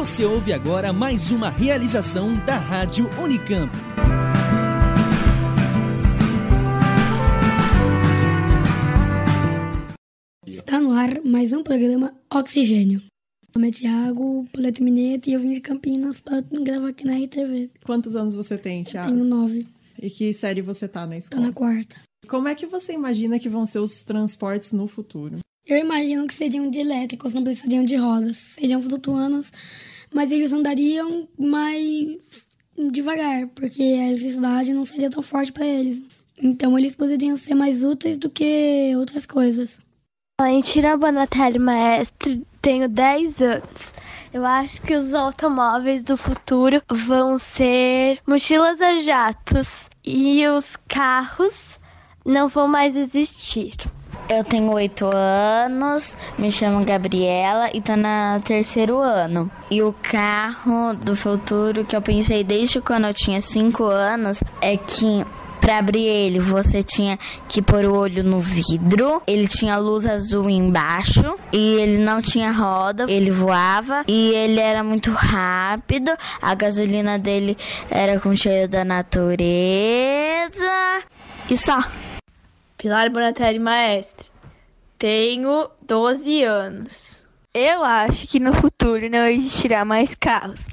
Você 0.00 0.24
ouve 0.24 0.50
agora 0.50 0.94
mais 0.94 1.30
uma 1.30 1.50
realização 1.50 2.42
da 2.46 2.56
Rádio 2.56 3.06
Unicamp. 3.22 3.70
Está 10.46 10.80
no 10.80 10.92
ar 10.92 11.22
mais 11.22 11.52
um 11.52 11.62
programa 11.62 12.14
Oxigênio. 12.32 13.00
Meu 13.00 13.10
nome 13.56 13.68
é 13.68 13.72
Thiago 13.72 14.48
Poleto 14.50 14.82
Mineto 14.82 15.28
e 15.28 15.34
eu 15.34 15.40
vim 15.40 15.52
de 15.52 15.60
Campinas 15.60 16.22
para 16.22 16.40
gravar 16.40 16.88
aqui 16.88 17.04
na 17.04 17.18
RTV. 17.18 17.70
Quantos 17.84 18.16
anos 18.16 18.34
você 18.34 18.56
tem, 18.56 18.82
Thiago? 18.82 19.12
Tenho 19.12 19.22
nove. 19.22 19.68
E 20.00 20.08
que 20.08 20.32
série 20.32 20.62
você 20.62 20.88
tá 20.88 21.02
na 21.02 21.12
Tô 21.12 21.18
escola? 21.18 21.42
na 21.42 21.52
quarta. 21.52 21.96
Como 22.26 22.48
é 22.48 22.54
que 22.54 22.64
você 22.64 22.94
imagina 22.94 23.38
que 23.38 23.50
vão 23.50 23.66
ser 23.66 23.80
os 23.80 24.00
transportes 24.00 24.72
no 24.72 24.88
futuro? 24.88 25.40
Eu 25.66 25.76
imagino 25.76 26.26
que 26.26 26.34
seriam 26.34 26.70
de 26.70 26.78
elétricos, 26.78 27.34
não 27.34 27.44
precisariam 27.44 27.84
de 27.84 27.94
rodas. 27.94 28.36
Seriam 28.38 28.82
flutuantes, 28.82 29.52
mas 30.12 30.30
eles 30.30 30.52
andariam 30.52 31.28
mais 31.38 32.18
devagar, 32.90 33.46
porque 33.48 33.82
a 33.82 34.08
eletricidade 34.08 34.72
não 34.72 34.84
seria 34.84 35.10
tão 35.10 35.22
forte 35.22 35.52
para 35.52 35.66
eles. 35.66 36.02
Então 36.42 36.78
eles 36.78 36.96
poderiam 36.96 37.36
ser 37.36 37.54
mais 37.54 37.84
úteis 37.84 38.16
do 38.16 38.30
que 38.30 38.94
outras 38.96 39.26
coisas. 39.26 39.80
Valentina 40.40 40.96
Bonatelli, 40.96 41.58
maestre, 41.58 42.46
tenho 42.62 42.88
10 42.88 43.42
anos. 43.42 43.92
Eu 44.32 44.46
acho 44.46 44.80
que 44.82 44.94
os 44.94 45.12
automóveis 45.12 46.02
do 46.02 46.16
futuro 46.16 46.80
vão 46.88 47.38
ser 47.38 48.20
mochilas 48.26 48.80
a 48.80 48.96
jatos 49.00 49.68
e 50.04 50.46
os 50.46 50.76
carros 50.88 51.78
não 52.24 52.48
vão 52.48 52.66
mais 52.66 52.96
existir. 52.96 53.74
Eu 54.30 54.44
tenho 54.44 54.70
oito 54.70 55.10
anos, 55.12 56.16
me 56.38 56.52
chamo 56.52 56.84
Gabriela 56.84 57.68
e 57.74 57.80
tô 57.80 57.96
no 57.96 58.40
terceiro 58.44 59.00
ano. 59.00 59.50
E 59.68 59.82
o 59.82 59.92
carro 59.92 60.94
do 60.94 61.16
futuro 61.16 61.84
que 61.84 61.96
eu 61.96 62.00
pensei 62.00 62.44
desde 62.44 62.80
quando 62.80 63.08
eu 63.08 63.12
tinha 63.12 63.40
cinco 63.40 63.82
anos 63.86 64.40
é 64.62 64.76
que 64.76 65.26
Pra 65.60 65.76
abrir 65.76 66.06
ele, 66.06 66.38
você 66.38 66.82
tinha 66.82 67.18
que 67.46 67.60
pôr 67.60 67.84
o 67.84 67.94
olho 67.94 68.24
no 68.24 68.40
vidro. 68.40 69.20
Ele 69.26 69.46
tinha 69.46 69.76
luz 69.76 70.06
azul 70.06 70.48
embaixo. 70.48 71.34
E 71.52 71.74
ele 71.74 71.98
não 71.98 72.22
tinha 72.22 72.50
roda. 72.50 73.04
Ele 73.06 73.30
voava. 73.30 74.02
E 74.08 74.30
ele 74.30 74.58
era 74.58 74.82
muito 74.82 75.10
rápido. 75.10 76.10
A 76.40 76.54
gasolina 76.54 77.18
dele 77.18 77.58
era 77.90 78.18
com 78.18 78.34
cheiro 78.34 78.70
da 78.70 78.86
natureza. 78.86 79.44
E 81.50 81.58
só. 81.58 81.78
Pilar 82.80 83.10
Bonatelli, 83.10 83.58
maestre, 83.58 84.29
tenho 85.00 85.70
12 85.80 86.44
anos. 86.44 87.16
Eu 87.54 87.82
acho 87.82 88.28
que 88.28 88.38
no 88.38 88.52
futuro 88.52 89.08
não 89.08 89.26
existirá 89.26 89.82
mais 89.82 90.14
carros, 90.14 90.66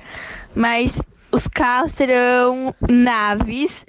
mas 0.53 0.99
os 1.31 1.47
carros 1.47 1.93
serão 1.93 2.75
naves 2.89 3.83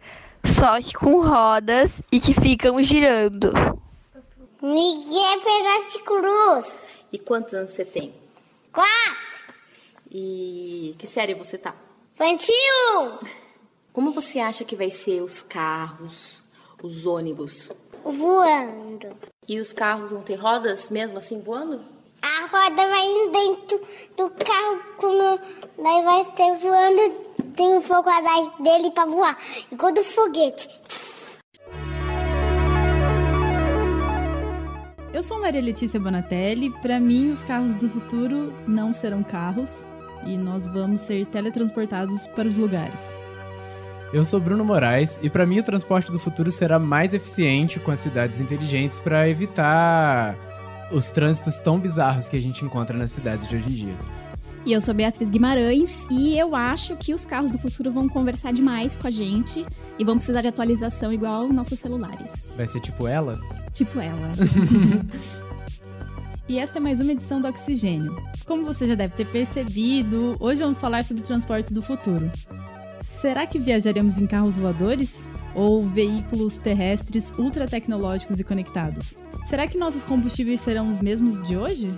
só 0.47 0.81
que 0.81 0.95
com 0.95 1.21
rodas 1.21 1.91
e 2.11 2.21
que 2.21 2.33
ficam 2.33 2.81
girando. 2.81 3.53
Miguel 4.63 5.41
Perotti 5.43 5.99
Cruz. 6.05 6.73
E 7.13 7.19
quantos 7.19 7.55
anos 7.55 7.73
você 7.73 7.85
tem? 7.85 8.15
Quatro. 8.73 9.55
E 10.11 10.95
que 10.99 11.07
série 11.07 11.35
você 11.35 11.59
tá? 11.59 11.75
Infantil. 12.15 12.55
Como 13.93 14.13
você 14.13 14.39
acha 14.39 14.65
que 14.65 14.77
vai 14.77 14.91
ser 14.91 15.21
os 15.21 15.43
carros, 15.43 16.45
os 16.81 17.07
ônibus? 17.07 17.71
Voando. 18.09 19.09
E 19.47 19.61
os 19.61 19.73
carros 19.73 20.11
vão 20.11 20.23
ter 20.23 20.37
rodas 20.37 20.89
mesmo 20.89 21.19
assim 21.19 21.43
voando? 21.43 21.81
A 22.23 22.47
roda 22.47 22.89
vai 22.89 23.05
indo 23.05 23.33
dentro 23.33 23.81
do 24.17 24.31
carro, 24.31 24.81
como 24.97 25.39
daí 25.77 26.05
vai 26.05 26.25
ser 26.35 26.57
voando, 26.59 27.15
tem 27.55 27.77
um 27.77 27.83
fogo 27.83 28.09
atrás 28.09 28.49
dele 28.61 28.91
pra 28.93 29.05
voar. 29.05 29.37
Igual 29.71 29.93
do 29.93 30.03
foguete. 30.03 30.69
Eu 35.13 35.23
sou 35.23 35.39
Maria 35.39 35.61
Letícia 35.61 36.01
Bonatelli. 36.01 36.71
Para 36.81 36.99
mim, 36.99 37.31
os 37.31 37.45
carros 37.45 37.77
do 37.77 37.91
futuro 37.91 38.55
não 38.67 38.93
serão 38.93 39.23
carros 39.23 39.85
e 40.27 40.37
nós 40.37 40.67
vamos 40.67 41.03
ser 41.03 41.27
teletransportados 41.27 42.27
para 42.29 42.49
os 42.49 42.57
lugares. 42.57 43.01
Eu 44.11 44.25
sou 44.25 44.41
Bruno 44.41 44.65
Moraes 44.65 45.21
e 45.23 45.29
para 45.29 45.45
mim 45.45 45.59
o 45.59 45.63
transporte 45.63 46.11
do 46.11 46.19
futuro 46.19 46.51
será 46.51 46.79
mais 46.79 47.13
eficiente 47.13 47.79
com 47.79 47.91
as 47.91 48.01
cidades 48.01 48.41
inteligentes 48.41 48.99
para 48.99 49.29
evitar 49.29 50.35
os 50.91 51.11
trânsitos 51.11 51.59
tão 51.59 51.79
bizarros 51.79 52.27
que 52.27 52.35
a 52.35 52.41
gente 52.41 52.65
encontra 52.65 52.97
nas 52.97 53.11
cidades 53.11 53.47
de 53.47 53.57
hoje 53.57 53.67
em 53.67 53.85
dia. 53.85 53.95
E 54.65 54.73
eu 54.73 54.81
sou 54.81 54.95
Beatriz 54.95 55.29
Guimarães 55.29 56.07
e 56.11 56.39
eu 56.39 56.57
acho 56.57 56.97
que 56.97 57.13
os 57.13 57.27
carros 57.27 57.51
do 57.51 57.59
futuro 57.59 57.93
vão 57.93 58.09
conversar 58.09 58.51
demais 58.51 58.97
com 58.97 59.07
a 59.07 59.11
gente 59.11 59.65
e 59.99 60.05
vão 60.05 60.17
precisar 60.17 60.41
de 60.41 60.49
atualização 60.49 61.13
igual 61.13 61.47
nossos 61.53 61.79
celulares. 61.79 62.51
Vai 62.57 62.67
ser 62.67 62.81
tipo 62.81 63.07
ela? 63.07 63.39
Tipo 63.75 64.01
ela. 64.01 64.33
E 66.49 66.59
essa 66.59 66.79
é 66.79 66.81
mais 66.81 66.99
uma 66.99 67.13
edição 67.13 67.43
do 67.43 67.47
Oxigênio. 67.47 68.17
Como 68.47 68.65
você 68.65 68.87
já 68.87 68.95
deve 68.95 69.15
ter 69.15 69.27
percebido, 69.27 70.35
hoje 70.41 70.59
vamos 70.59 70.79
falar 70.79 71.05
sobre 71.05 71.23
transportes 71.23 71.73
do 71.73 71.83
futuro. 71.83 72.31
Será 73.21 73.49
que 73.49 73.59
viajaremos 73.59 74.17
em 74.19 74.29
carros 74.29 74.57
voadores? 74.57 75.17
Ou 75.53 75.85
veículos 75.85 76.57
terrestres 76.59 77.33
ultra 77.37 77.67
tecnológicos 77.67 78.39
e 78.39 78.45
conectados? 78.45 79.19
Será 79.49 79.67
que 79.67 79.77
nossos 79.77 80.05
combustíveis 80.05 80.61
serão 80.61 80.89
os 80.89 81.01
mesmos 81.01 81.43
de 81.43 81.57
hoje? 81.57 81.93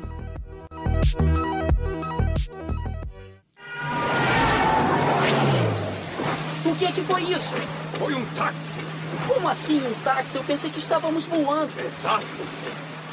O 6.65 6.75
que 6.77 6.87
é 6.87 6.93
que 6.93 7.03
foi 7.03 7.23
isso? 7.25 7.55
Foi 7.99 8.15
um 8.15 8.25
táxi. 8.35 8.81
Como 9.29 9.47
assim 9.47 9.79
um 9.79 9.93
táxi? 10.03 10.37
Eu 10.37 10.45
pensei 10.45 10.71
que 10.71 10.79
estávamos 10.79 11.27
voando. 11.27 11.73
Exato. 11.85 12.27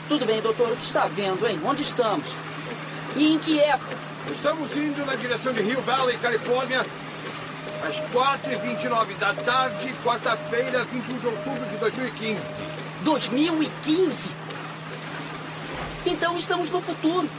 Tudo 0.08 0.26
bem, 0.26 0.42
doutor, 0.42 0.72
o 0.72 0.78
que 0.78 0.84
está 0.84 1.08
vendo, 1.08 1.46
hein? 1.46 1.60
Onde 1.66 1.82
estamos? 1.82 2.34
E 3.18 3.34
em 3.34 3.38
que 3.38 3.60
época? 3.60 3.98
Estamos 4.32 4.76
indo 4.78 5.06
na 5.06 5.16
direção 5.16 5.52
de 5.52 5.62
Rio 5.62 5.82
Valley, 5.82 6.18
Califórnia, 6.20 6.86
às 7.84 8.00
4h29 8.12 9.18
da 9.20 9.34
tarde, 9.34 9.94
quarta-feira, 10.04 10.84
21 10.86 11.20
de 11.20 11.28
outubro 11.28 11.66
de 11.70 11.78
2015. 11.78 12.42
2015? 13.04 14.32
Então 16.06 16.38
estamos 16.38 16.70
no 16.70 16.82
futuro. 16.82 17.30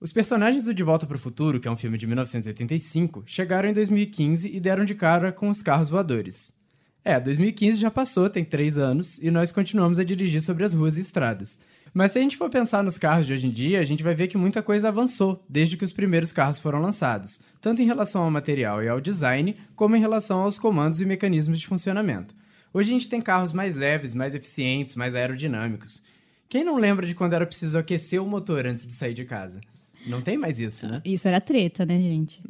Os 0.00 0.12
personagens 0.12 0.64
do 0.64 0.74
De 0.74 0.82
Volta 0.82 1.06
para 1.06 1.16
o 1.16 1.20
Futuro, 1.20 1.58
que 1.58 1.66
é 1.66 1.70
um 1.70 1.76
filme 1.76 1.98
de 1.98 2.06
1985, 2.06 3.24
chegaram 3.26 3.68
em 3.68 3.72
2015 3.72 4.54
e 4.54 4.60
deram 4.60 4.84
de 4.84 4.94
cara 4.94 5.32
com 5.32 5.48
os 5.48 5.62
carros 5.62 5.90
voadores. 5.90 6.60
É, 7.04 7.18
2015 7.18 7.78
já 7.78 7.90
passou, 7.90 8.28
tem 8.28 8.44
três 8.44 8.76
anos, 8.76 9.22
e 9.22 9.30
nós 9.30 9.52
continuamos 9.52 9.98
a 9.98 10.04
dirigir 10.04 10.42
sobre 10.42 10.64
as 10.64 10.72
ruas 10.72 10.98
e 10.98 11.00
estradas. 11.00 11.60
Mas 11.94 12.12
se 12.12 12.18
a 12.18 12.20
gente 12.20 12.36
for 12.36 12.50
pensar 12.50 12.84
nos 12.84 12.98
carros 12.98 13.26
de 13.26 13.32
hoje 13.32 13.46
em 13.46 13.50
dia, 13.50 13.80
a 13.80 13.84
gente 13.84 14.02
vai 14.02 14.14
ver 14.14 14.28
que 14.28 14.36
muita 14.36 14.62
coisa 14.62 14.88
avançou 14.88 15.42
desde 15.48 15.76
que 15.76 15.84
os 15.84 15.92
primeiros 15.92 16.30
carros 16.30 16.58
foram 16.58 16.80
lançados, 16.80 17.40
tanto 17.66 17.82
em 17.82 17.84
relação 17.84 18.22
ao 18.22 18.30
material 18.30 18.80
e 18.80 18.88
ao 18.88 19.00
design, 19.00 19.56
como 19.74 19.96
em 19.96 19.98
relação 19.98 20.42
aos 20.42 20.56
comandos 20.56 21.00
e 21.00 21.04
mecanismos 21.04 21.58
de 21.58 21.66
funcionamento. 21.66 22.32
Hoje 22.72 22.90
a 22.90 22.92
gente 22.92 23.08
tem 23.08 23.20
carros 23.20 23.52
mais 23.52 23.74
leves, 23.74 24.14
mais 24.14 24.36
eficientes, 24.36 24.94
mais 24.94 25.16
aerodinâmicos. 25.16 26.00
Quem 26.48 26.62
não 26.62 26.76
lembra 26.76 27.04
de 27.04 27.12
quando 27.12 27.32
era 27.32 27.44
preciso 27.44 27.76
aquecer 27.76 28.22
o 28.22 28.26
motor 28.28 28.68
antes 28.68 28.86
de 28.86 28.92
sair 28.92 29.14
de 29.14 29.24
casa? 29.24 29.60
Não 30.06 30.22
tem 30.22 30.38
mais 30.38 30.60
isso, 30.60 30.86
né? 30.86 31.02
Isso 31.04 31.26
era 31.26 31.40
treta, 31.40 31.84
né, 31.84 31.98
gente? 31.98 32.40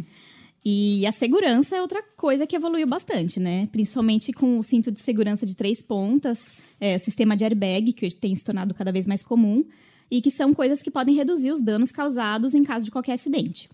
E 0.63 1.07
a 1.07 1.13
segurança 1.13 1.75
é 1.75 1.81
outra 1.81 2.03
coisa 2.15 2.47
que 2.47 2.55
evoluiu 2.55 2.87
bastante, 2.87 3.41
né? 3.41 3.71
Principalmente 3.73 4.35
com 4.35 4.59
o 4.59 4.63
cinto 4.63 4.93
de 4.93 5.01
segurança 5.01 5.47
de 5.47 5.57
três 5.57 5.81
pontas, 5.81 6.55
é, 6.79 6.99
sistema 6.99 7.35
de 7.35 7.43
airbag, 7.43 7.95
que 7.95 8.05
hoje 8.05 8.17
tem 8.17 8.37
se 8.37 8.45
tornado 8.45 8.75
cada 8.75 8.93
vez 8.93 9.07
mais 9.07 9.23
comum, 9.23 9.65
e 10.11 10.21
que 10.21 10.31
são 10.31 10.53
coisas 10.53 10.83
que 10.83 10.91
podem 10.91 11.15
reduzir 11.15 11.53
os 11.53 11.63
danos 11.63 11.91
causados 11.91 12.53
em 12.53 12.63
caso 12.63 12.85
de 12.85 12.91
qualquer 12.91 13.15
acidente. 13.15 13.67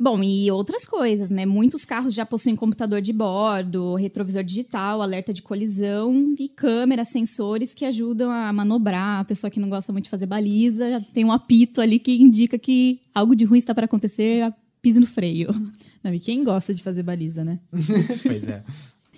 Bom, 0.00 0.22
e 0.22 0.48
outras 0.48 0.86
coisas, 0.86 1.28
né? 1.28 1.44
Muitos 1.44 1.84
carros 1.84 2.14
já 2.14 2.24
possuem 2.24 2.54
computador 2.54 3.00
de 3.00 3.12
bordo, 3.12 3.96
retrovisor 3.96 4.44
digital, 4.44 5.02
alerta 5.02 5.32
de 5.32 5.42
colisão 5.42 6.36
e 6.38 6.48
câmeras, 6.48 7.08
sensores 7.08 7.74
que 7.74 7.84
ajudam 7.84 8.30
a 8.30 8.52
manobrar. 8.52 9.18
A 9.18 9.24
pessoa 9.24 9.50
que 9.50 9.58
não 9.58 9.68
gosta 9.68 9.90
muito 9.90 10.04
de 10.04 10.10
fazer 10.10 10.26
baliza 10.26 10.88
já 10.88 11.00
tem 11.00 11.24
um 11.24 11.32
apito 11.32 11.80
ali 11.80 11.98
que 11.98 12.12
indica 12.12 12.56
que 12.56 13.00
algo 13.12 13.34
de 13.34 13.44
ruim 13.44 13.58
está 13.58 13.74
para 13.74 13.86
acontecer, 13.86 14.52
pise 14.80 15.00
no 15.00 15.06
freio. 15.06 15.48
Não, 16.04 16.14
e 16.14 16.20
quem 16.20 16.44
gosta 16.44 16.72
de 16.72 16.80
fazer 16.80 17.02
baliza, 17.02 17.44
né? 17.44 17.58
pois 18.22 18.46
é. 18.46 18.62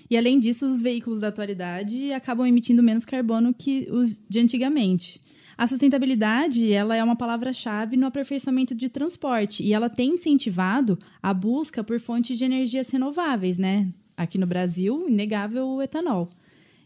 E 0.08 0.16
além 0.16 0.40
disso, 0.40 0.66
os 0.66 0.80
veículos 0.80 1.20
da 1.20 1.28
atualidade 1.28 2.10
acabam 2.12 2.46
emitindo 2.46 2.82
menos 2.82 3.04
carbono 3.04 3.52
que 3.52 3.86
os 3.90 4.18
de 4.26 4.40
antigamente. 4.40 5.20
A 5.60 5.66
sustentabilidade, 5.66 6.72
ela 6.72 6.96
é 6.96 7.04
uma 7.04 7.14
palavra-chave 7.14 7.94
no 7.94 8.06
aperfeiçoamento 8.06 8.74
de 8.74 8.88
transporte 8.88 9.62
e 9.62 9.74
ela 9.74 9.90
tem 9.90 10.14
incentivado 10.14 10.98
a 11.22 11.34
busca 11.34 11.84
por 11.84 12.00
fontes 12.00 12.38
de 12.38 12.46
energias 12.46 12.88
renováveis, 12.88 13.58
né? 13.58 13.92
Aqui 14.16 14.38
no 14.38 14.46
Brasil, 14.46 15.06
inegável 15.06 15.68
o 15.68 15.82
etanol, 15.82 16.30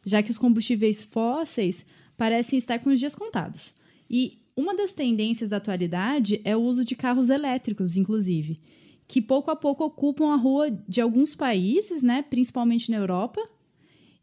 já 0.04 0.20
que 0.24 0.32
os 0.32 0.38
combustíveis 0.38 1.04
fósseis 1.04 1.86
parecem 2.16 2.58
estar 2.58 2.80
com 2.80 2.90
os 2.90 2.98
dias 2.98 3.14
contados. 3.14 3.72
E 4.10 4.40
uma 4.56 4.74
das 4.74 4.90
tendências 4.90 5.50
da 5.50 5.58
atualidade 5.58 6.40
é 6.44 6.56
o 6.56 6.60
uso 6.60 6.84
de 6.84 6.96
carros 6.96 7.30
elétricos, 7.30 7.96
inclusive. 7.96 8.60
que 9.06 9.22
pouco 9.22 9.52
a 9.52 9.56
pouco 9.56 9.84
ocupam 9.84 10.32
a 10.32 10.36
rua 10.36 10.68
de 10.88 11.00
alguns 11.00 11.32
países, 11.32 12.02
né, 12.02 12.22
principalmente 12.22 12.90
na 12.90 12.96
Europa. 12.96 13.40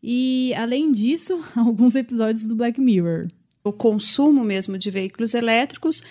E 0.04 0.54
além 0.58 0.92
disso, 0.92 1.40
alguns 1.56 1.96
episódios 1.96 2.46
do 2.46 2.54
Black 2.54 2.82
Mirror. 2.82 3.30
O 3.64 3.72
consumo 3.72 4.44
mesmo 4.44 4.78
de 4.78 4.90
veículos 4.90 5.34
elétricos, 5.34 6.02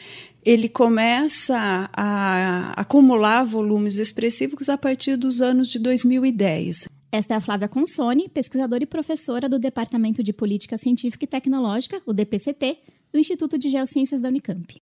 ele 0.44 0.68
começa 0.68 1.90
a 1.92 2.72
acumular 2.80 3.42
volumes 3.44 3.98
expressivos 3.98 4.68
a 4.68 4.78
partir 4.78 5.16
dos 5.16 5.42
anos 5.42 5.68
de 5.68 5.78
2010. 5.78 6.86
Esta 7.12 7.34
é 7.34 7.36
a 7.36 7.40
Flávia 7.40 7.68
Consoni, 7.68 8.28
pesquisadora 8.28 8.84
e 8.84 8.86
professora 8.86 9.48
do 9.48 9.58
Departamento 9.58 10.22
de 10.22 10.32
Política 10.32 10.78
Científica 10.78 11.24
e 11.24 11.28
Tecnológica, 11.28 12.00
o 12.06 12.12
DPCT, 12.12 12.78
do 13.12 13.18
Instituto 13.18 13.58
de 13.58 13.68
Geociências 13.68 14.20
da 14.20 14.28
Unicamp. 14.28 14.80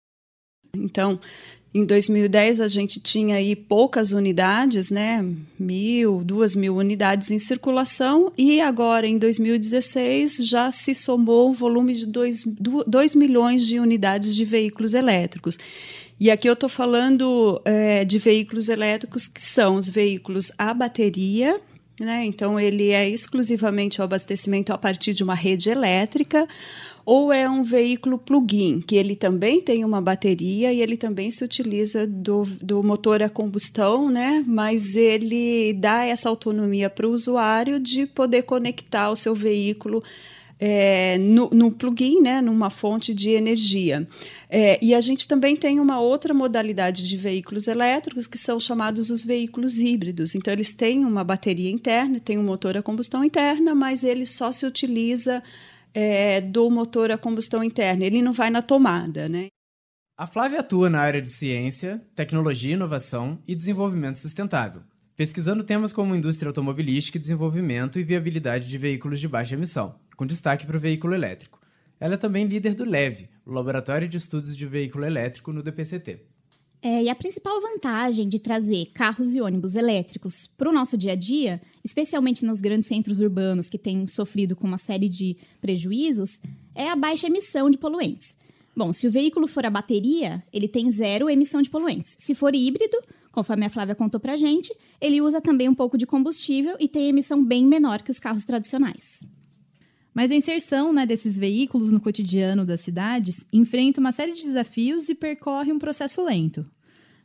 Então, 0.75 1.21
em 1.75 1.85
2010 1.85 2.63
a 2.63 2.69
gente 2.69 2.99
tinha 3.01 3.37
aí 3.37 3.55
poucas 3.55 4.13
unidades, 4.13 4.91
né? 4.91 5.23
Mil, 5.59 6.23
duas 6.25 6.55
mil 6.55 6.77
unidades 6.77 7.31
em 7.31 7.39
circulação 7.39 8.33
e 8.37 8.61
agora 8.61 9.07
em 9.07 9.19
2016 9.19 10.39
já 10.49 10.71
se 10.71 10.95
somou 10.95 11.51
um 11.51 11.53
volume 11.53 11.95
de 11.95 12.07
2 12.07 13.15
milhões 13.15 13.67
de 13.67 13.79
unidades 13.79 14.35
de 14.35 14.45
veículos 14.45 14.95
elétricos. 14.95 15.59
E 16.19 16.31
aqui 16.31 16.49
eu 16.49 16.55
estou 16.55 16.69
falando 16.69 17.61
é, 17.63 18.05
de 18.05 18.19
veículos 18.19 18.71
elétricos 18.71 19.29
que 19.29 19.43
são 19.43 19.75
os 19.75 19.87
veículos 19.87 20.51
a 20.57 20.73
bateria, 20.73 21.61
né? 22.01 22.25
Então 22.25 22.59
ele 22.59 22.91
é 22.91 23.07
exclusivamente 23.07 24.01
o 24.01 24.05
abastecimento 24.05 24.73
a 24.73 24.79
partir 24.79 25.13
de 25.13 25.23
uma 25.23 25.35
rede 25.35 25.69
elétrica 25.69 26.49
ou 27.07 27.33
é 27.33 27.49
um 27.49 27.63
veículo 27.63 28.19
plug-in, 28.19 28.81
que 28.81 28.97
ele 28.97 29.15
também 29.15 29.61
tem 29.63 29.85
uma 29.85 30.03
bateria 30.03 30.73
e 30.73 30.83
ele 30.83 30.97
também 30.97 31.31
se 31.31 31.45
utiliza 31.45 32.05
do, 32.05 32.45
do 32.61 32.83
motor 32.83 33.23
a 33.23 33.29
combustão, 33.29 34.11
né? 34.11 34.45
Mas 34.45 34.97
ele 34.97 35.73
dá 35.75 36.05
essa 36.05 36.29
autonomia 36.29 36.91
para 36.91 37.07
o 37.07 37.13
usuário 37.13 37.79
de 37.79 38.07
poder 38.07 38.43
conectar 38.43 39.09
o 39.09 39.15
seu 39.15 39.37
veículo 39.37 40.03
é, 40.59 41.17
no, 41.19 41.49
no 41.51 41.71
plugin, 41.71 42.21
né, 42.21 42.41
numa 42.41 42.71
fonte 42.71 43.15
de 43.15 43.31
energia. 43.31 44.09
É, 44.51 44.77
e 44.83 44.93
a 44.93 45.01
gente 45.01 45.29
também 45.29 45.55
tem 45.55 45.79
uma 45.79 46.01
outra 46.01 46.35
modalidade 46.35 47.07
de 47.07 47.17
veículos 47.17 47.69
elétricos 47.69 48.27
que 48.27 48.39
são 48.39 48.59
chamados 48.59 49.11
os 49.11 49.23
veículos 49.23 49.79
híbridos. 49.79 50.35
Então, 50.35 50.53
eles 50.53 50.73
têm 50.73 51.05
uma 51.05 51.23
bateria 51.23 51.71
interna, 51.71 52.19
tem 52.19 52.37
um 52.37 52.43
motor 52.43 52.77
a 52.77 52.83
combustão 52.83 53.23
interna, 53.23 53.77
mas 53.77 54.03
ele 54.03 54.27
só 54.27 54.51
se 54.51 54.67
utiliza 54.67 55.41
é, 55.99 56.43
do 56.43 56.69
motor 56.69 57.11
a 57.11 57.17
combustão 57.17 57.65
interna, 57.65 58.05
ele 58.05 58.21
não 58.21 58.35
vai 58.35 58.51
na 58.51 58.61
tomada, 58.61 59.31
né? 59.31 59.49
A 60.15 60.27
Flávia 60.27 60.61
atua 60.61 60.91
na 60.91 61.01
área 61.01 61.23
de 61.23 61.31
ciência, 61.31 62.03
tecnologia, 62.15 62.75
inovação 62.75 63.43
e 63.49 63.55
desenvolvimento 63.55 64.19
sustentável, 64.19 64.83
pesquisando 65.17 65.65
temas 65.65 65.95
como 65.95 66.15
indústria 66.15 66.51
automobilística, 66.51 67.19
desenvolvimento 67.19 67.99
e 67.99 68.05
viabilidade 68.05 68.69
de 68.69 68.77
veículos 68.77 69.19
de 69.19 69.27
baixa 69.27 69.55
emissão, 69.55 69.95
com 70.19 70.27
destaque 70.27 70.67
para 70.67 70.77
o 70.77 70.81
veículo 70.81 71.15
elétrico. 71.15 71.59
Ela 71.99 72.15
é 72.15 72.19
também 72.19 72.45
líder 72.45 72.75
do 72.75 72.85
LEV, 72.85 73.31
o 73.47 73.53
Laboratório 73.53 74.07
de 74.07 74.19
Estudos 74.19 74.55
de 74.55 74.67
Veículo 74.67 75.07
Elétrico 75.07 75.51
no 75.51 75.63
DPCT. 75.63 76.21
É, 76.89 77.03
e 77.03 77.09
a 77.09 77.17
principal 77.17 77.61
vantagem 77.61 78.29
de 78.29 78.39
trazer 78.39 78.87
carros 78.95 79.35
e 79.35 79.41
ônibus 79.41 79.75
elétricos 79.75 80.47
para 80.47 80.71
o 80.71 80.73
nosso 80.73 80.97
dia 80.97 81.15
a 81.15 81.17
dia, 81.17 81.61
especialmente 81.85 82.47
nos 82.47 82.61
grandes 82.61 82.87
centros 82.87 83.19
urbanos 83.19 83.69
que 83.69 83.77
têm 83.77 84.07
sofrido 84.07 84.55
com 84.55 84.69
uma 84.69 84.79
série 84.79 85.09
de 85.09 85.37
prejuízos, 85.61 86.39
é 86.77 86.89
a 86.89 86.95
baixa 86.95 87.27
emissão 87.27 87.69
de 87.69 87.77
poluentes. 87.77 88.39
Bom, 88.77 88.93
se 88.93 89.05
o 89.05 89.11
veículo 89.11 89.49
for 89.49 89.67
a 89.67 89.71
bateria, 89.71 90.45
ele 90.53 90.69
tem 90.69 90.89
zero 90.89 91.29
emissão 91.29 91.61
de 91.61 91.69
poluentes. 91.69 92.15
Se 92.21 92.37
for 92.37 92.55
híbrido, 92.55 92.97
conforme 93.33 93.67
a 93.67 93.69
Flávia 93.69 93.97
contou 93.97 94.21
para 94.21 94.37
gente, 94.37 94.73
ele 95.01 95.21
usa 95.21 95.41
também 95.41 95.69
um 95.69 95.75
pouco 95.75 95.99
de 95.99 96.07
combustível 96.07 96.77
e 96.79 96.87
tem 96.87 97.09
emissão 97.09 97.45
bem 97.45 97.67
menor 97.67 98.01
que 98.01 98.13
os 98.13 98.21
carros 98.21 98.45
tradicionais. 98.45 99.27
Mas 100.17 100.31
a 100.31 100.35
inserção 100.35 100.95
né, 100.95 101.05
desses 101.05 101.39
veículos 101.39 101.93
no 101.93 102.01
cotidiano 102.01 102.65
das 102.65 102.81
cidades 102.81 103.47
enfrenta 103.53 104.01
uma 104.01 104.13
série 104.13 104.33
de 104.33 104.45
desafios 104.45 105.11
e 105.11 105.15
percorre 105.15 105.71
um 105.71 105.79
processo 105.79 106.25
lento. 106.25 106.65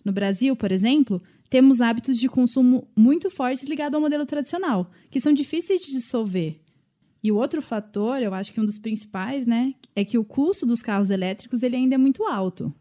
No 0.03 0.11
Brasil, 0.11 0.57
por 0.57 0.73
exemplo, 0.73 1.21
temos 1.49 1.79
hábitos 1.79 2.17
de 2.17 2.27
consumo 2.27 2.85
muito 2.93 3.29
fortes 3.29 3.63
ligados 3.63 3.95
ao 3.95 4.01
modelo 4.01 4.25
tradicional, 4.25 4.91
que 5.09 5.21
são 5.21 5.31
difíceis 5.31 5.79
de 5.79 5.93
dissolver. 5.93 6.59
E 7.23 7.31
o 7.31 7.37
outro 7.37 7.61
fator, 7.61 8.21
eu 8.21 8.33
acho 8.33 8.51
que 8.51 8.59
um 8.59 8.65
dos 8.65 8.77
principais, 8.77 9.47
né, 9.47 9.73
é 9.95 10.03
que 10.03 10.17
o 10.17 10.25
custo 10.25 10.65
dos 10.65 10.81
carros 10.81 11.09
elétricos 11.09 11.63
ele 11.63 11.77
ainda 11.77 11.95
é 11.95 11.97
muito 11.97 12.25
alto. 12.25 12.73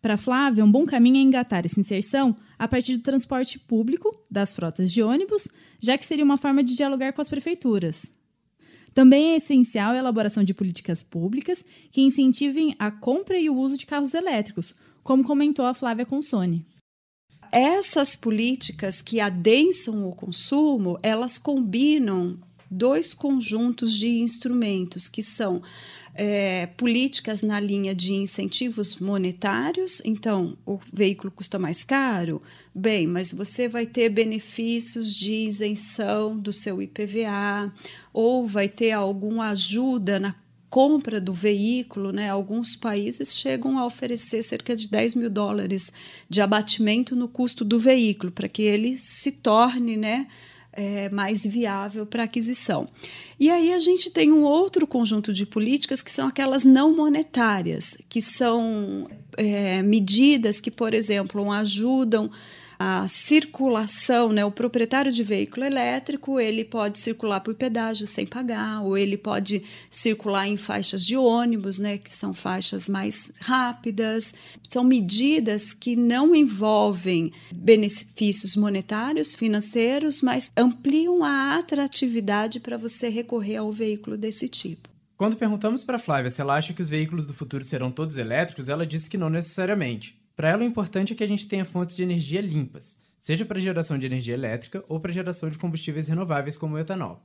Para 0.00 0.16
Flávia, 0.16 0.64
um 0.64 0.70
bom 0.70 0.86
caminho 0.86 1.16
é 1.16 1.22
engatar 1.22 1.66
essa 1.66 1.80
inserção 1.80 2.36
a 2.56 2.68
partir 2.68 2.96
do 2.96 3.02
transporte 3.02 3.58
público, 3.58 4.16
das 4.30 4.54
frotas 4.54 4.92
de 4.92 5.02
ônibus, 5.02 5.48
já 5.80 5.98
que 5.98 6.04
seria 6.04 6.24
uma 6.24 6.36
forma 6.36 6.62
de 6.62 6.76
dialogar 6.76 7.12
com 7.12 7.20
as 7.20 7.28
prefeituras. 7.28 8.12
Também 8.96 9.32
é 9.32 9.36
essencial 9.36 9.92
a 9.92 9.98
elaboração 9.98 10.42
de 10.42 10.54
políticas 10.54 11.02
públicas 11.02 11.62
que 11.92 12.00
incentivem 12.00 12.74
a 12.78 12.90
compra 12.90 13.38
e 13.38 13.50
o 13.50 13.54
uso 13.54 13.76
de 13.76 13.84
carros 13.84 14.14
elétricos, 14.14 14.74
como 15.02 15.22
comentou 15.22 15.66
a 15.66 15.74
Flávia 15.74 16.06
Consone. 16.06 16.64
Essas 17.52 18.16
políticas 18.16 19.02
que 19.02 19.20
adensam 19.20 20.08
o 20.08 20.16
consumo, 20.16 20.98
elas 21.02 21.36
combinam 21.36 22.38
dois 22.70 23.12
conjuntos 23.12 23.94
de 23.94 24.08
instrumentos 24.08 25.08
que 25.08 25.22
são 25.22 25.60
é, 26.16 26.66
políticas 26.66 27.42
na 27.42 27.60
linha 27.60 27.94
de 27.94 28.14
incentivos 28.14 28.98
monetários. 28.98 30.02
Então, 30.04 30.56
o 30.66 30.78
veículo 30.92 31.30
custa 31.30 31.58
mais 31.58 31.84
caro? 31.84 32.42
Bem, 32.74 33.06
mas 33.06 33.32
você 33.32 33.68
vai 33.68 33.86
ter 33.86 34.08
benefícios 34.08 35.14
de 35.14 35.32
isenção 35.32 36.36
do 36.38 36.52
seu 36.52 36.82
IPVA, 36.82 37.72
ou 38.12 38.46
vai 38.46 38.68
ter 38.68 38.92
alguma 38.92 39.50
ajuda 39.50 40.18
na 40.18 40.34
compra 40.68 41.20
do 41.20 41.32
veículo, 41.32 42.12
né? 42.12 42.28
Alguns 42.28 42.74
países 42.74 43.34
chegam 43.34 43.78
a 43.78 43.86
oferecer 43.86 44.42
cerca 44.42 44.74
de 44.74 44.88
10 44.88 45.14
mil 45.14 45.30
dólares 45.30 45.92
de 46.28 46.40
abatimento 46.40 47.14
no 47.14 47.28
custo 47.28 47.64
do 47.64 47.78
veículo, 47.78 48.32
para 48.32 48.48
que 48.48 48.62
ele 48.62 48.98
se 48.98 49.32
torne, 49.32 49.96
né? 49.96 50.26
É, 50.76 51.08
mais 51.08 51.44
viável 51.44 52.06
para 52.06 52.24
aquisição. 52.24 52.86
E 53.40 53.50
aí 53.50 53.72
a 53.72 53.78
gente 53.78 54.10
tem 54.10 54.30
um 54.30 54.42
outro 54.42 54.86
conjunto 54.86 55.32
de 55.32 55.46
políticas 55.46 56.02
que 56.02 56.10
são 56.10 56.28
aquelas 56.28 56.62
não 56.62 56.94
monetárias, 56.94 57.96
que 58.08 58.20
são 58.20 59.08
é, 59.36 59.82
medidas 59.82 60.60
que, 60.60 60.70
por 60.70 60.94
exemplo, 60.94 61.50
ajudam 61.50 62.30
a 62.78 63.08
circulação, 63.08 64.32
né? 64.32 64.44
O 64.44 64.50
proprietário 64.50 65.10
de 65.10 65.22
veículo 65.22 65.64
elétrico, 65.64 66.38
ele 66.38 66.64
pode 66.64 66.98
circular 66.98 67.40
por 67.40 67.54
pedágio 67.54 68.06
sem 68.06 68.26
pagar, 68.26 68.82
ou 68.82 68.96
ele 68.96 69.16
pode 69.16 69.62
circular 69.88 70.46
em 70.46 70.56
faixas 70.56 71.04
de 71.04 71.16
ônibus, 71.16 71.78
né, 71.78 71.98
que 71.98 72.12
são 72.12 72.34
faixas 72.34 72.88
mais 72.88 73.32
rápidas. 73.40 74.34
São 74.68 74.84
medidas 74.84 75.72
que 75.72 75.96
não 75.96 76.34
envolvem 76.34 77.32
benefícios 77.52 78.56
monetários, 78.56 79.34
financeiros, 79.34 80.22
mas 80.22 80.52
ampliam 80.56 81.24
a 81.24 81.58
atratividade 81.58 82.60
para 82.60 82.76
você 82.76 83.08
recorrer 83.08 83.56
a 83.56 83.64
um 83.64 83.70
veículo 83.70 84.16
desse 84.16 84.48
tipo. 84.48 84.88
Quando 85.16 85.36
perguntamos 85.36 85.82
para 85.82 85.98
Flávia 85.98 86.30
se 86.30 86.42
ela 86.42 86.56
acha 86.56 86.74
que 86.74 86.82
os 86.82 86.90
veículos 86.90 87.26
do 87.26 87.32
futuro 87.32 87.64
serão 87.64 87.90
todos 87.90 88.18
elétricos, 88.18 88.68
ela 88.68 88.86
disse 88.86 89.08
que 89.08 89.16
não 89.16 89.30
necessariamente. 89.30 90.25
Para 90.36 90.50
ela, 90.50 90.62
o 90.62 90.66
importante 90.66 91.14
é 91.14 91.16
que 91.16 91.24
a 91.24 91.28
gente 91.28 91.48
tenha 91.48 91.64
fontes 91.64 91.96
de 91.96 92.02
energia 92.02 92.42
limpas, 92.42 93.02
seja 93.18 93.46
para 93.46 93.58
geração 93.58 93.98
de 93.98 94.04
energia 94.04 94.34
elétrica 94.34 94.84
ou 94.86 95.00
para 95.00 95.10
geração 95.10 95.48
de 95.48 95.56
combustíveis 95.56 96.08
renováveis 96.08 96.58
como 96.58 96.74
o 96.74 96.78
etanol. 96.78 97.22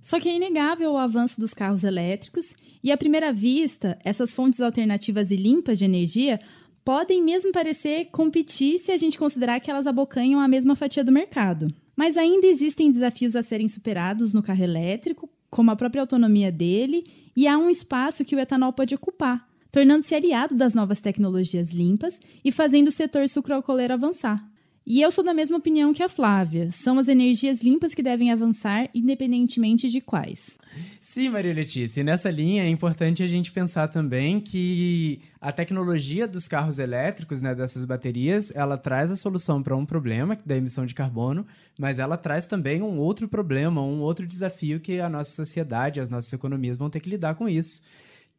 Só 0.00 0.18
que 0.18 0.30
é 0.30 0.34
inegável 0.34 0.92
o 0.92 0.96
avanço 0.96 1.38
dos 1.38 1.52
carros 1.52 1.84
elétricos 1.84 2.54
e, 2.82 2.90
à 2.90 2.96
primeira 2.96 3.32
vista, 3.32 3.98
essas 4.02 4.34
fontes 4.34 4.60
alternativas 4.60 5.30
e 5.30 5.36
limpas 5.36 5.78
de 5.78 5.84
energia 5.84 6.40
podem 6.84 7.22
mesmo 7.22 7.52
parecer 7.52 8.06
competir 8.06 8.78
se 8.78 8.90
a 8.90 8.96
gente 8.96 9.18
considerar 9.18 9.60
que 9.60 9.70
elas 9.70 9.86
abocanham 9.86 10.40
a 10.40 10.48
mesma 10.48 10.74
fatia 10.74 11.04
do 11.04 11.12
mercado. 11.12 11.68
Mas 11.94 12.16
ainda 12.16 12.46
existem 12.46 12.90
desafios 12.90 13.36
a 13.36 13.42
serem 13.42 13.68
superados 13.68 14.32
no 14.32 14.42
carro 14.42 14.64
elétrico, 14.64 15.28
como 15.50 15.70
a 15.70 15.76
própria 15.76 16.00
autonomia 16.00 16.50
dele, 16.50 17.04
e 17.36 17.46
há 17.46 17.58
um 17.58 17.68
espaço 17.68 18.24
que 18.24 18.34
o 18.34 18.40
etanol 18.40 18.72
pode 18.72 18.94
ocupar, 18.94 19.46
tornando-se 19.72 20.14
aliado 20.14 20.54
das 20.54 20.74
novas 20.74 21.00
tecnologias 21.00 21.70
limpas 21.70 22.20
e 22.44 22.52
fazendo 22.52 22.88
o 22.88 22.92
setor 22.92 23.26
sucroalcooleiro 23.26 23.94
avançar. 23.94 24.46
E 24.84 25.00
eu 25.00 25.12
sou 25.12 25.22
da 25.22 25.32
mesma 25.32 25.58
opinião 25.58 25.94
que 25.94 26.02
a 26.02 26.08
Flávia. 26.08 26.70
São 26.72 26.98
as 26.98 27.06
energias 27.06 27.62
limpas 27.62 27.94
que 27.94 28.02
devem 28.02 28.32
avançar, 28.32 28.90
independentemente 28.92 29.88
de 29.88 30.00
quais. 30.00 30.58
Sim, 31.00 31.28
Maria 31.28 31.54
Letícia. 31.54 32.00
E 32.00 32.04
nessa 32.04 32.28
linha 32.30 32.64
é 32.64 32.68
importante 32.68 33.22
a 33.22 33.26
gente 33.28 33.52
pensar 33.52 33.86
também 33.86 34.40
que 34.40 35.20
a 35.40 35.52
tecnologia 35.52 36.26
dos 36.26 36.48
carros 36.48 36.80
elétricos, 36.80 37.40
né, 37.40 37.54
dessas 37.54 37.84
baterias, 37.84 38.52
ela 38.56 38.76
traz 38.76 39.10
a 39.12 39.16
solução 39.16 39.62
para 39.62 39.76
um 39.76 39.86
problema 39.86 40.36
da 40.44 40.56
emissão 40.56 40.84
de 40.84 40.94
carbono, 40.94 41.46
mas 41.78 42.00
ela 42.00 42.16
traz 42.16 42.46
também 42.46 42.82
um 42.82 42.98
outro 42.98 43.28
problema, 43.28 43.80
um 43.80 44.00
outro 44.00 44.26
desafio 44.26 44.80
que 44.80 44.98
a 44.98 45.08
nossa 45.08 45.30
sociedade, 45.30 46.00
as 46.00 46.10
nossas 46.10 46.32
economias 46.32 46.76
vão 46.76 46.90
ter 46.90 46.98
que 46.98 47.08
lidar 47.08 47.36
com 47.36 47.48
isso 47.48 47.82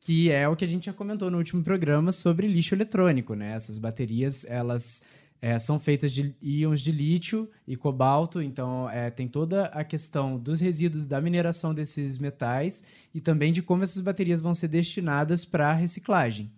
que 0.03 0.29
é 0.29 0.49
o 0.49 0.55
que 0.55 0.65
a 0.65 0.67
gente 0.67 0.87
já 0.87 0.93
comentou 0.93 1.31
no 1.31 1.37
último 1.37 1.63
programa 1.63 2.11
sobre 2.11 2.45
lixo 2.45 2.75
eletrônico, 2.75 3.35
né? 3.35 3.53
Essas 3.53 3.77
baterias, 3.77 4.43
elas 4.43 5.03
é, 5.41 5.57
são 5.57 5.79
feitas 5.79 6.11
de 6.11 6.35
íons 6.41 6.81
de 6.81 6.91
lítio 6.91 7.49
e 7.65 7.77
cobalto, 7.77 8.41
então 8.41 8.89
é, 8.89 9.09
tem 9.09 9.29
toda 9.29 9.67
a 9.67 9.81
questão 9.81 10.37
dos 10.37 10.59
resíduos 10.59 11.05
da 11.05 11.21
mineração 11.21 11.73
desses 11.73 12.17
metais 12.17 12.83
e 13.15 13.21
também 13.21 13.53
de 13.53 13.61
como 13.61 13.83
essas 13.83 14.01
baterias 14.01 14.41
vão 14.41 14.53
ser 14.53 14.67
destinadas 14.67 15.45
para 15.45 15.71
reciclagem. 15.71 16.51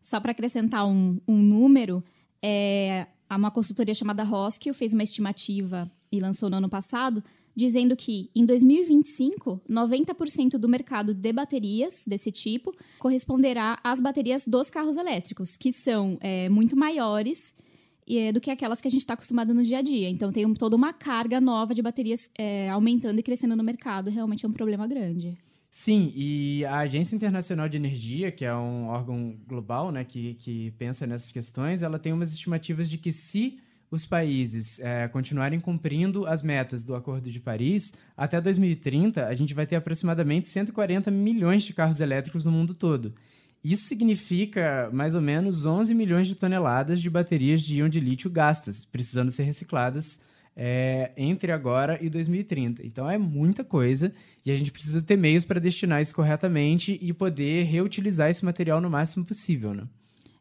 Só 0.00 0.18
para 0.18 0.30
acrescentar 0.30 0.86
um, 0.86 1.20
um 1.28 1.36
número, 1.36 2.02
é, 2.42 3.06
uma 3.30 3.50
consultoria 3.50 3.92
chamada 3.92 4.22
Roskill 4.22 4.72
fez 4.72 4.94
uma 4.94 5.02
estimativa 5.02 5.90
e 6.10 6.18
lançou 6.18 6.48
no 6.48 6.56
ano 6.56 6.68
passado, 6.70 7.22
dizendo 7.56 7.96
que 7.96 8.30
em 8.34 8.44
2025, 8.44 9.62
90% 9.68 10.58
do 10.58 10.68
mercado 10.68 11.14
de 11.14 11.32
baterias 11.32 12.04
desse 12.06 12.30
tipo 12.30 12.74
corresponderá 12.98 13.80
às 13.82 13.98
baterias 13.98 14.46
dos 14.46 14.70
carros 14.70 14.98
elétricos, 14.98 15.56
que 15.56 15.72
são 15.72 16.18
é, 16.20 16.50
muito 16.50 16.76
maiores 16.76 17.56
é, 18.06 18.30
do 18.30 18.40
que 18.40 18.50
aquelas 18.50 18.80
que 18.80 18.86
a 18.86 18.90
gente 18.90 19.00
está 19.00 19.14
acostumado 19.14 19.54
no 19.54 19.62
dia 19.62 19.78
a 19.78 19.82
dia. 19.82 20.08
Então, 20.10 20.30
tem 20.30 20.44
um, 20.44 20.52
toda 20.52 20.76
uma 20.76 20.92
carga 20.92 21.40
nova 21.40 21.74
de 21.74 21.80
baterias 21.80 22.30
é, 22.38 22.68
aumentando 22.68 23.18
e 23.18 23.22
crescendo 23.22 23.56
no 23.56 23.64
mercado. 23.64 24.10
Realmente 24.10 24.44
é 24.44 24.48
um 24.48 24.52
problema 24.52 24.86
grande. 24.86 25.38
Sim, 25.70 26.12
e 26.14 26.64
a 26.64 26.78
Agência 26.78 27.16
Internacional 27.16 27.68
de 27.68 27.76
Energia, 27.76 28.30
que 28.30 28.44
é 28.44 28.54
um 28.54 28.86
órgão 28.86 29.36
global 29.46 29.90
né, 29.90 30.04
que, 30.04 30.34
que 30.34 30.70
pensa 30.72 31.06
nessas 31.06 31.32
questões, 31.32 31.82
ela 31.82 31.98
tem 31.98 32.12
umas 32.12 32.32
estimativas 32.32 32.88
de 32.88 32.96
que 32.96 33.12
se 33.12 33.58
os 33.90 34.04
países 34.04 34.80
é, 34.80 35.08
continuarem 35.08 35.60
cumprindo 35.60 36.26
as 36.26 36.42
metas 36.42 36.84
do 36.84 36.94
Acordo 36.94 37.30
de 37.30 37.40
Paris, 37.40 37.94
até 38.16 38.40
2030 38.40 39.26
a 39.26 39.34
gente 39.34 39.54
vai 39.54 39.66
ter 39.66 39.76
aproximadamente 39.76 40.48
140 40.48 41.10
milhões 41.10 41.62
de 41.62 41.72
carros 41.72 42.00
elétricos 42.00 42.44
no 42.44 42.50
mundo 42.50 42.74
todo. 42.74 43.14
Isso 43.62 43.86
significa 43.86 44.90
mais 44.92 45.14
ou 45.14 45.20
menos 45.20 45.66
11 45.66 45.94
milhões 45.94 46.26
de 46.26 46.34
toneladas 46.34 47.00
de 47.00 47.10
baterias 47.10 47.62
de 47.62 47.76
íon 47.76 47.88
de 47.88 47.98
lítio 47.98 48.30
gastas, 48.30 48.84
precisando 48.84 49.30
ser 49.30 49.42
recicladas 49.42 50.24
é, 50.56 51.12
entre 51.16 51.52
agora 51.52 51.98
e 52.00 52.08
2030. 52.08 52.86
Então 52.86 53.08
é 53.08 53.18
muita 53.18 53.62
coisa 53.62 54.12
e 54.44 54.50
a 54.50 54.54
gente 54.54 54.72
precisa 54.72 55.02
ter 55.02 55.16
meios 55.16 55.44
para 55.44 55.60
destinar 55.60 56.00
isso 56.00 56.14
corretamente 56.14 56.98
e 57.00 57.12
poder 57.12 57.64
reutilizar 57.64 58.30
esse 58.30 58.44
material 58.44 58.80
no 58.80 58.88
máximo 58.88 59.24
possível, 59.24 59.74
né? 59.74 59.84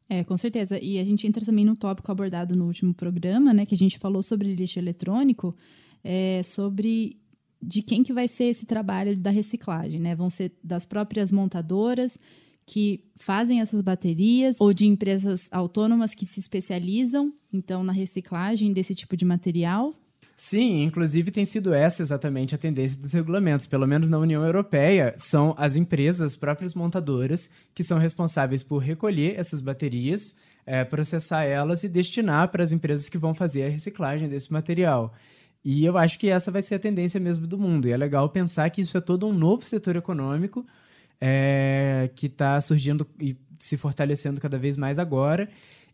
É, 0.07 0.23
com 0.23 0.37
certeza. 0.37 0.79
E 0.79 0.99
a 0.99 1.03
gente 1.03 1.25
entra 1.25 1.43
também 1.43 1.65
no 1.65 1.75
tópico 1.75 2.11
abordado 2.11 2.55
no 2.55 2.65
último 2.65 2.93
programa, 2.93 3.53
né, 3.53 3.65
que 3.65 3.73
a 3.73 3.77
gente 3.77 3.97
falou 3.97 4.21
sobre 4.21 4.53
lixo 4.53 4.77
eletrônico, 4.79 5.55
é, 6.03 6.41
sobre 6.43 7.17
de 7.61 7.81
quem 7.81 8.03
que 8.03 8.13
vai 8.13 8.27
ser 8.27 8.45
esse 8.45 8.65
trabalho 8.65 9.17
da 9.17 9.31
reciclagem, 9.31 9.99
né? 9.99 10.13
Vão 10.13 10.29
ser 10.29 10.53
das 10.63 10.85
próprias 10.85 11.31
montadoras 11.31 12.17
que 12.65 13.03
fazem 13.15 13.61
essas 13.61 13.81
baterias 13.81 14.57
ou 14.59 14.73
de 14.73 14.85
empresas 14.85 15.47
autônomas 15.51 16.13
que 16.13 16.25
se 16.25 16.39
especializam 16.39 17.33
então 17.53 17.83
na 17.83 17.93
reciclagem 17.93 18.73
desse 18.73 18.93
tipo 18.93 19.15
de 19.15 19.25
material? 19.25 19.95
Sim, 20.37 20.83
inclusive 20.83 21.31
tem 21.31 21.45
sido 21.45 21.73
essa 21.73 22.01
exatamente 22.01 22.53
a 22.53 22.57
tendência 22.57 22.97
dos 22.97 23.13
regulamentos. 23.13 23.65
Pelo 23.65 23.87
menos 23.87 24.09
na 24.09 24.17
União 24.17 24.43
Europeia, 24.45 25.13
são 25.17 25.55
as 25.57 25.75
empresas, 25.77 26.33
as 26.33 26.35
próprias 26.35 26.73
montadoras, 26.73 27.49
que 27.73 27.83
são 27.83 27.97
responsáveis 27.97 28.61
por 28.61 28.79
recolher 28.79 29.39
essas 29.39 29.61
baterias, 29.61 30.35
é, 30.65 30.83
processar 30.83 31.43
elas 31.43 31.83
e 31.83 31.89
destinar 31.89 32.49
para 32.49 32.63
as 32.63 32.73
empresas 32.73 33.07
que 33.07 33.17
vão 33.17 33.33
fazer 33.33 33.63
a 33.63 33.69
reciclagem 33.69 34.27
desse 34.27 34.51
material. 34.51 35.13
E 35.63 35.85
eu 35.85 35.97
acho 35.97 36.19
que 36.19 36.27
essa 36.27 36.51
vai 36.51 36.61
ser 36.61 36.75
a 36.75 36.79
tendência 36.79 37.19
mesmo 37.19 37.47
do 37.47 37.57
mundo. 37.57 37.87
E 37.87 37.91
é 37.91 37.97
legal 37.97 38.29
pensar 38.29 38.69
que 38.69 38.81
isso 38.81 38.97
é 38.97 39.01
todo 39.01 39.27
um 39.27 39.33
novo 39.33 39.65
setor 39.65 39.95
econômico 39.95 40.65
é, 41.19 42.09
que 42.13 42.27
está 42.27 42.59
surgindo 42.61 43.07
e 43.19 43.37
se 43.57 43.77
fortalecendo 43.77 44.39
cada 44.41 44.57
vez 44.57 44.75
mais 44.77 44.99
agora. 44.99 45.49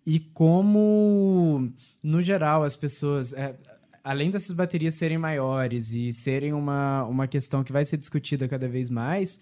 E 0.05 0.19
como, 0.19 1.71
no 2.01 2.21
geral, 2.21 2.63
as 2.63 2.75
pessoas. 2.75 3.33
É, 3.33 3.55
além 4.03 4.31
dessas 4.31 4.55
baterias 4.55 4.95
serem 4.95 5.17
maiores 5.17 5.91
e 5.91 6.11
serem 6.11 6.53
uma, 6.53 7.05
uma 7.05 7.27
questão 7.27 7.63
que 7.63 7.71
vai 7.71 7.85
ser 7.85 7.97
discutida 7.97 8.47
cada 8.47 8.67
vez 8.67 8.89
mais, 8.89 9.41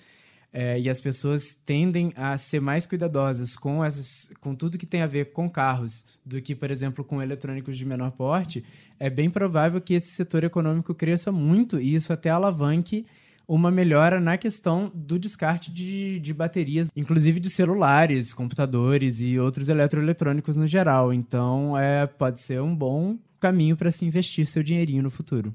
é, 0.51 0.79
e 0.79 0.89
as 0.89 0.99
pessoas 0.99 1.53
tendem 1.53 2.11
a 2.15 2.37
ser 2.37 2.59
mais 2.59 2.85
cuidadosas 2.85 3.55
com, 3.55 3.83
essas, 3.83 4.31
com 4.39 4.55
tudo 4.55 4.77
que 4.77 4.85
tem 4.85 5.01
a 5.01 5.07
ver 5.07 5.31
com 5.31 5.49
carros 5.49 6.05
do 6.25 6.41
que, 6.41 6.55
por 6.55 6.71
exemplo, 6.71 7.03
com 7.03 7.21
eletrônicos 7.21 7.77
de 7.77 7.85
menor 7.85 8.11
porte, 8.11 8.63
é 8.99 9.09
bem 9.09 9.29
provável 9.29 9.79
que 9.79 9.93
esse 9.93 10.07
setor 10.07 10.43
econômico 10.43 10.93
cresça 10.95 11.31
muito 11.31 11.79
e 11.79 11.93
isso 11.93 12.11
até 12.11 12.29
alavanque 12.29 13.05
uma 13.47 13.71
melhora 13.71 14.19
na 14.19 14.37
questão 14.37 14.91
do 14.93 15.17
descarte 15.17 15.71
de, 15.71 16.19
de 16.19 16.33
baterias, 16.35 16.91
inclusive 16.95 17.39
de 17.39 17.49
celulares, 17.49 18.31
computadores 18.31 19.21
e 19.21 19.39
outros 19.39 19.69
eletroeletrônicos 19.69 20.55
no 20.55 20.67
geral. 20.67 21.11
Então, 21.11 21.75
é, 21.75 22.05
pode 22.05 22.39
ser 22.39 22.61
um 22.61 22.75
bom 22.75 23.17
caminho 23.39 23.75
para 23.77 23.91
se 23.91 24.05
investir 24.05 24.45
seu 24.45 24.61
dinheirinho 24.61 25.03
no 25.03 25.09
futuro. 25.09 25.53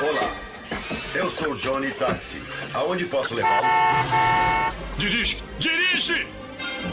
Olá, 0.00 0.36
eu 1.14 1.30
sou 1.30 1.54
Johnny 1.54 1.90
Taxi. 1.92 2.38
Aonde 2.74 3.06
posso 3.06 3.34
levá-lo? 3.34 3.66
Dirige! 4.98 5.38
Dirige! 5.58 6.26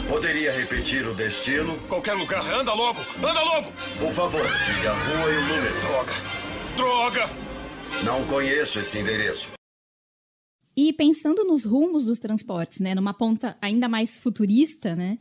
Poderia 0.08 0.52
repetir 0.52 1.08
o 1.08 1.14
destino? 1.14 1.78
Qualquer 1.88 2.14
lugar. 2.14 2.42
Anda 2.52 2.74
logo! 2.74 3.00
Anda 3.18 3.42
logo! 3.42 3.72
Por 4.00 4.12
favor, 4.12 4.42
diga 4.42 4.92
a 4.92 4.94
rua 4.94 5.32
e 5.32 5.38
o 5.38 5.48
número. 5.48 5.82
Droga! 5.82 6.14
Droga! 6.76 7.30
Não 8.04 8.26
conheço 8.28 8.80
esse 8.80 8.98
endereço. 8.98 9.50
E 10.76 10.94
pensando 10.94 11.44
nos 11.44 11.66
rumos 11.66 12.06
dos 12.06 12.18
transportes, 12.18 12.80
né, 12.80 12.96
numa 12.96 13.14
ponta 13.14 13.58
ainda 13.62 13.90
mais 13.90 14.20
futurista, 14.20 14.96
né, 14.96 15.18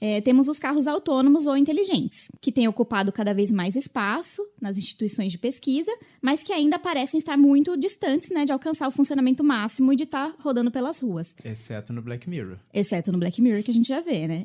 é, 0.00 0.20
temos 0.20 0.48
os 0.48 0.58
carros 0.58 0.86
autônomos 0.86 1.46
ou 1.46 1.56
inteligentes, 1.56 2.30
que 2.40 2.52
têm 2.52 2.68
ocupado 2.68 3.10
cada 3.12 3.34
vez 3.34 3.50
mais 3.50 3.76
espaço 3.76 4.42
nas 4.60 4.78
instituições 4.78 5.32
de 5.32 5.38
pesquisa, 5.38 5.90
mas 6.22 6.42
que 6.42 6.52
ainda 6.52 6.78
parecem 6.78 7.18
estar 7.18 7.36
muito 7.36 7.76
distantes 7.76 8.30
né, 8.30 8.44
de 8.44 8.52
alcançar 8.52 8.88
o 8.88 8.92
funcionamento 8.92 9.42
máximo 9.42 9.92
e 9.92 9.96
de 9.96 10.04
estar 10.04 10.34
rodando 10.38 10.70
pelas 10.70 11.00
ruas. 11.00 11.34
Exceto 11.44 11.92
no 11.92 12.02
Black 12.02 12.28
Mirror. 12.28 12.58
Exceto 12.72 13.10
no 13.10 13.18
Black 13.18 13.40
Mirror, 13.40 13.62
que 13.62 13.70
a 13.70 13.74
gente 13.74 13.88
já 13.88 14.00
vê, 14.00 14.26
né? 14.26 14.44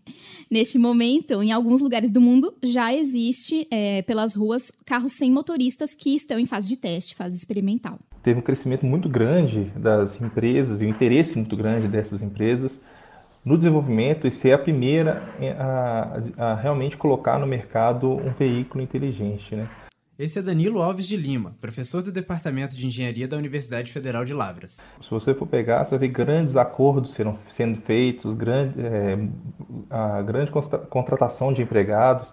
Neste 0.50 0.78
momento, 0.78 1.42
em 1.42 1.52
alguns 1.52 1.80
lugares 1.80 2.10
do 2.10 2.20
mundo, 2.20 2.52
já 2.62 2.92
existe 2.92 3.66
é, 3.70 4.02
pelas 4.02 4.34
ruas 4.34 4.70
carros 4.84 5.12
sem 5.12 5.30
motoristas 5.30 5.94
que 5.94 6.14
estão 6.14 6.38
em 6.38 6.46
fase 6.46 6.68
de 6.68 6.76
teste, 6.76 7.14
fase 7.14 7.36
experimental. 7.36 7.98
Teve 8.22 8.40
um 8.40 8.42
crescimento 8.42 8.84
muito 8.84 9.08
grande 9.08 9.72
das 9.76 10.20
empresas 10.20 10.82
e 10.82 10.86
um 10.86 10.90
interesse 10.90 11.36
muito 11.36 11.56
grande 11.56 11.88
dessas 11.88 12.20
empresas 12.20 12.78
no 13.44 13.56
desenvolvimento 13.56 14.26
e 14.26 14.30
ser 14.30 14.52
a 14.52 14.58
primeira 14.58 15.22
a, 15.58 16.20
a, 16.36 16.54
realmente 16.54 16.96
colocar 16.96 17.38
no 17.38 17.46
mercado 17.46 18.10
um 18.10 18.32
veículo 18.32 18.82
inteligente. 18.82 19.54
Né? 19.54 19.68
Esse 20.18 20.38
é 20.38 20.42
Danilo 20.42 20.82
Alves 20.82 21.06
de 21.06 21.16
Lima, 21.16 21.54
professor 21.62 22.02
do 22.02 22.12
Departamento 22.12 22.76
de 22.76 22.86
Engenharia 22.86 23.26
da 23.26 23.38
Universidade 23.38 23.90
Federal 23.90 24.22
de 24.22 24.34
Lavras. 24.34 24.76
Se 25.00 25.10
você 25.10 25.32
for 25.32 25.46
pegar, 25.46 25.84
você 25.84 25.96
vai 25.96 26.00
ver 26.00 26.08
grandes 26.08 26.56
acordos 26.56 27.14
sendo, 27.14 27.38
sendo 27.48 27.80
feitos, 27.80 28.34
grande, 28.34 28.74
é, 28.78 29.18
a 29.88 30.20
grande 30.20 30.50
contratação 30.90 31.54
de 31.54 31.62
empregados. 31.62 32.30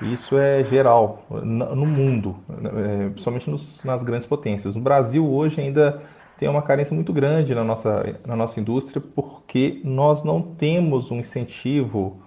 Isso 0.00 0.38
é 0.38 0.64
geral 0.64 1.26
no 1.30 1.86
mundo, 1.86 2.36
é, 2.48 3.08
principalmente 3.10 3.50
nos, 3.50 3.84
nas 3.84 4.02
grandes 4.02 4.26
potências. 4.26 4.74
No 4.74 4.80
Brasil, 4.80 5.26
hoje, 5.26 5.60
ainda 5.60 6.02
tem 6.38 6.48
uma 6.48 6.62
carência 6.62 6.94
muito 6.94 7.12
grande 7.12 7.54
na 7.54 7.64
nossa, 7.64 8.18
na 8.26 8.36
nossa 8.36 8.60
indústria 8.60 9.00
porque 9.00 9.80
nós 9.84 10.22
não 10.22 10.42
temos 10.42 11.10
um 11.10 11.18
incentivo 11.18 12.18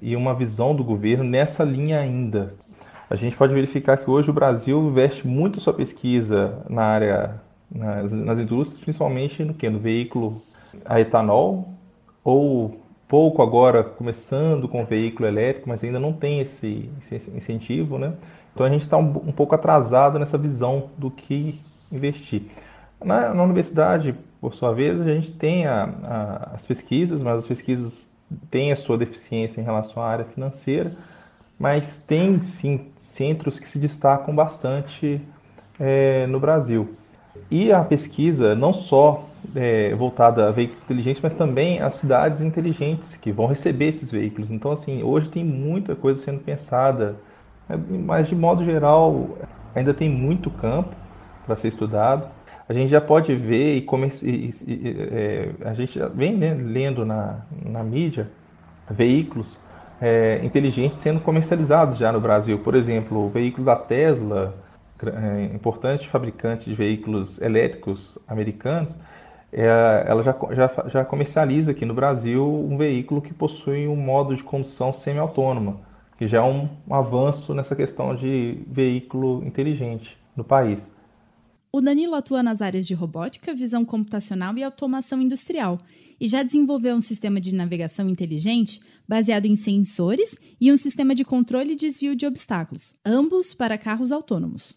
e 0.00 0.16
uma 0.16 0.34
visão 0.34 0.74
do 0.74 0.84
governo 0.84 1.24
nessa 1.24 1.64
linha 1.64 2.00
ainda. 2.00 2.54
A 3.10 3.16
gente 3.16 3.36
pode 3.36 3.54
verificar 3.54 3.96
que 3.96 4.10
hoje 4.10 4.30
o 4.30 4.34
Brasil 4.34 4.82
investe 4.82 5.26
muito 5.26 5.60
sua 5.60 5.72
pesquisa 5.72 6.62
na 6.68 6.82
área, 6.82 7.40
nas, 7.70 8.12
nas 8.12 8.38
indústrias, 8.38 8.80
principalmente 8.80 9.42
no 9.44 9.54
que? 9.54 9.68
No 9.68 9.78
veículo 9.78 10.42
a 10.84 11.00
etanol, 11.00 11.68
ou 12.22 12.80
pouco 13.08 13.42
agora 13.42 13.82
começando 13.82 14.68
com 14.68 14.82
o 14.82 14.86
veículo 14.86 15.26
elétrico, 15.26 15.68
mas 15.68 15.82
ainda 15.82 15.98
não 15.98 16.12
tem 16.12 16.40
esse, 16.40 16.90
esse 17.10 17.30
incentivo, 17.30 17.98
né? 17.98 18.12
Então 18.52 18.66
a 18.66 18.70
gente 18.70 18.82
está 18.82 18.98
um, 18.98 19.08
um 19.08 19.32
pouco 19.32 19.54
atrasado 19.54 20.18
nessa 20.18 20.36
visão 20.36 20.90
do 20.98 21.10
que 21.10 21.58
investir. 21.90 22.42
Na, 23.04 23.32
na 23.32 23.42
universidade, 23.42 24.14
por 24.40 24.54
sua 24.54 24.72
vez, 24.72 25.00
a 25.00 25.04
gente 25.04 25.30
tem 25.32 25.66
a, 25.66 25.84
a, 25.84 26.50
as 26.54 26.66
pesquisas, 26.66 27.22
mas 27.22 27.38
as 27.38 27.46
pesquisas 27.46 28.08
têm 28.50 28.72
a 28.72 28.76
sua 28.76 28.98
deficiência 28.98 29.60
em 29.60 29.64
relação 29.64 30.02
à 30.02 30.08
área 30.08 30.24
financeira, 30.24 30.92
mas 31.58 31.96
tem 31.96 32.42
sim 32.42 32.86
centros 32.96 33.58
que 33.58 33.68
se 33.68 33.78
destacam 33.78 34.34
bastante 34.34 35.20
é, 35.78 36.26
no 36.26 36.38
Brasil. 36.38 36.90
E 37.50 37.72
a 37.72 37.82
pesquisa, 37.82 38.54
não 38.54 38.72
só 38.72 39.24
é, 39.54 39.94
voltada 39.94 40.48
a 40.48 40.50
veículos 40.50 40.82
inteligentes, 40.82 41.22
mas 41.22 41.34
também 41.34 41.80
as 41.80 41.94
cidades 41.94 42.40
inteligentes 42.40 43.16
que 43.16 43.32
vão 43.32 43.46
receber 43.46 43.88
esses 43.88 44.10
veículos. 44.10 44.50
Então, 44.50 44.72
assim, 44.72 45.02
hoje 45.02 45.28
tem 45.28 45.44
muita 45.44 45.94
coisa 45.94 46.22
sendo 46.22 46.40
pensada, 46.40 47.16
é, 47.68 47.76
mas 47.76 48.28
de 48.28 48.34
modo 48.34 48.64
geral 48.64 49.38
ainda 49.74 49.94
tem 49.94 50.08
muito 50.08 50.50
campo 50.50 50.94
para 51.46 51.56
ser 51.56 51.68
estudado 51.68 52.28
a 52.68 52.72
gente 52.74 52.90
já 52.90 53.00
pode 53.00 53.34
ver 53.34 53.78
e, 53.78 53.86
e, 54.22 54.54
e 54.66 54.96
é, 55.10 55.50
a 55.64 55.72
gente 55.72 55.98
vem 56.14 56.36
né, 56.36 56.54
lendo 56.54 57.06
na, 57.06 57.40
na 57.64 57.82
mídia 57.82 58.28
veículos 58.90 59.58
é, 60.00 60.40
inteligentes 60.44 60.98
sendo 60.98 61.20
comercializados 61.20 61.96
já 61.96 62.12
no 62.12 62.20
Brasil. 62.20 62.58
Por 62.58 62.74
exemplo, 62.74 63.24
o 63.24 63.28
veículo 63.30 63.64
da 63.64 63.74
Tesla, 63.76 64.54
é, 65.02 65.44
importante 65.54 66.08
fabricante 66.08 66.68
de 66.68 66.76
veículos 66.76 67.40
elétricos 67.40 68.18
americanos, 68.28 68.94
é, 69.50 70.04
ela 70.06 70.22
já, 70.22 70.36
já, 70.52 70.88
já 70.88 71.04
comercializa 71.06 71.70
aqui 71.70 71.86
no 71.86 71.94
Brasil 71.94 72.44
um 72.46 72.76
veículo 72.76 73.22
que 73.22 73.32
possui 73.32 73.88
um 73.88 73.96
modo 73.96 74.36
de 74.36 74.42
condução 74.42 74.92
semi-autônoma, 74.92 75.78
que 76.18 76.28
já 76.28 76.38
é 76.38 76.42
um, 76.42 76.68
um 76.86 76.94
avanço 76.94 77.54
nessa 77.54 77.74
questão 77.74 78.14
de 78.14 78.58
veículo 78.66 79.42
inteligente 79.46 80.18
no 80.36 80.44
país. 80.44 80.92
O 81.78 81.80
Danilo 81.80 82.16
atua 82.16 82.42
nas 82.42 82.60
áreas 82.60 82.88
de 82.88 82.92
robótica, 82.92 83.54
visão 83.54 83.84
computacional 83.84 84.58
e 84.58 84.64
automação 84.64 85.22
industrial 85.22 85.78
e 86.18 86.26
já 86.26 86.42
desenvolveu 86.42 86.96
um 86.96 87.00
sistema 87.00 87.40
de 87.40 87.54
navegação 87.54 88.08
inteligente 88.08 88.80
baseado 89.06 89.46
em 89.46 89.54
sensores 89.54 90.36
e 90.60 90.72
um 90.72 90.76
sistema 90.76 91.14
de 91.14 91.24
controle 91.24 91.74
e 91.74 91.76
desvio 91.76 92.16
de 92.16 92.26
obstáculos, 92.26 92.96
ambos 93.06 93.54
para 93.54 93.78
carros 93.78 94.10
autônomos. 94.10 94.74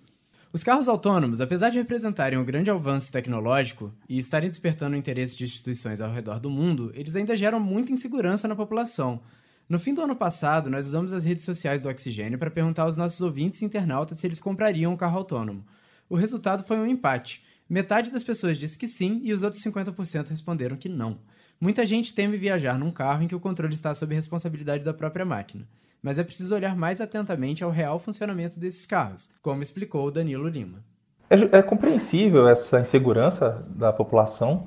Os 0.53 0.63
carros 0.63 0.87
autônomos, 0.87 1.41
apesar 1.41 1.71
de 1.71 1.79
representarem 1.79 2.37
um 2.37 2.45
grande 2.45 2.69
avanço 2.69 3.11
tecnológico 3.11 3.91
e 4.07 4.19
estarem 4.19 4.51
despertando 4.51 4.95
o 4.95 4.99
interesse 4.99 5.35
de 5.35 5.45
instituições 5.45 6.01
ao 6.01 6.13
redor 6.13 6.39
do 6.39 6.51
mundo, 6.51 6.91
eles 6.93 7.15
ainda 7.15 7.35
geram 7.35 7.59
muita 7.59 7.91
insegurança 7.91 8.47
na 8.47 8.55
população. 8.55 9.21
No 9.67 9.79
fim 9.79 9.95
do 9.95 10.03
ano 10.03 10.15
passado, 10.15 10.69
nós 10.69 10.85
usamos 10.85 11.13
as 11.13 11.25
redes 11.25 11.45
sociais 11.45 11.81
do 11.81 11.89
Oxigênio 11.89 12.37
para 12.37 12.51
perguntar 12.51 12.83
aos 12.83 12.95
nossos 12.95 13.21
ouvintes 13.21 13.59
e 13.63 13.65
internautas 13.65 14.19
se 14.19 14.27
eles 14.27 14.39
comprariam 14.39 14.93
um 14.93 14.97
carro 14.97 15.17
autônomo. 15.17 15.65
O 16.11 16.15
resultado 16.15 16.63
foi 16.63 16.77
um 16.77 16.85
empate. 16.85 17.43
Metade 17.69 18.11
das 18.11 18.21
pessoas 18.21 18.57
disse 18.57 18.77
que 18.77 18.87
sim 18.87 19.21
e 19.23 19.31
os 19.31 19.43
outros 19.43 19.63
50% 19.63 20.29
responderam 20.29 20.75
que 20.75 20.89
não. 20.89 21.17
Muita 21.59 21.85
gente 21.85 22.13
teme 22.13 22.37
viajar 22.37 22.77
num 22.77 22.91
carro 22.91 23.23
em 23.23 23.27
que 23.27 23.35
o 23.35 23.39
controle 23.39 23.73
está 23.73 23.93
sob 23.93 24.13
responsabilidade 24.13 24.83
da 24.83 24.93
própria 24.93 25.25
máquina 25.25 25.65
mas 26.01 26.17
é 26.17 26.23
preciso 26.23 26.55
olhar 26.55 26.75
mais 26.75 26.99
atentamente 26.99 27.63
ao 27.63 27.69
real 27.69 27.99
funcionamento 27.99 28.59
desses 28.59 28.85
carros, 28.85 29.31
como 29.41 29.61
explicou 29.61 30.05
o 30.05 30.11
Danilo 30.11 30.47
Lima. 30.47 30.79
É, 31.29 31.35
é 31.57 31.61
compreensível 31.61 32.47
essa 32.47 32.79
insegurança 32.79 33.63
da 33.69 33.93
população, 33.93 34.65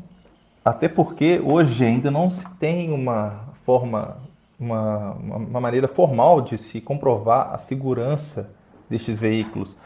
até 0.65 0.89
porque 0.89 1.41
hoje 1.41 1.85
ainda 1.85 2.11
não 2.11 2.31
se 2.31 2.49
tem 2.57 2.93
uma 2.93 3.53
forma, 3.67 4.17
uma, 4.59 5.13
uma 5.13 5.61
maneira 5.61 5.89
formal 5.89 6.41
de 6.41 6.57
se 6.57 6.81
comprovar 6.81 7.53
a 7.53 7.59
segurança 7.59 8.51
destes 8.89 9.19
veículos. 9.19 9.77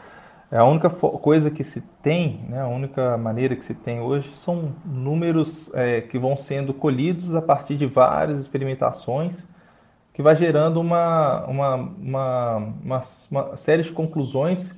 É 0.51 0.57
a 0.57 0.65
única 0.65 0.89
coisa 0.89 1.51
que 1.51 1.63
se 1.63 1.79
tem, 2.01 2.43
né, 2.49 2.61
a 2.61 2.67
única 2.67 3.15
maneira 3.17 3.55
que 3.55 3.63
se 3.63 3.75
tem 3.75 3.99
hoje 3.99 4.33
são 4.35 4.73
números 4.83 5.71
é, 5.75 6.01
que 6.01 6.17
vão 6.17 6.35
sendo 6.35 6.73
colhidos 6.73 7.35
a 7.35 7.41
partir 7.41 7.77
de 7.77 7.85
várias 7.85 8.39
experimentações 8.39 9.45
que 10.19 10.23
vai 10.23 10.35
gerando 10.35 10.81
uma, 10.81 11.45
uma, 11.45 11.75
uma, 11.75 12.57
uma, 12.83 13.01
uma 13.31 13.57
série 13.57 13.83
de 13.83 13.91
conclusões, 13.93 14.75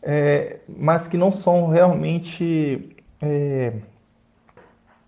é, 0.00 0.60
mas 0.68 1.08
que 1.08 1.16
não 1.16 1.32
são 1.32 1.68
realmente 1.68 2.94
é, 3.20 3.72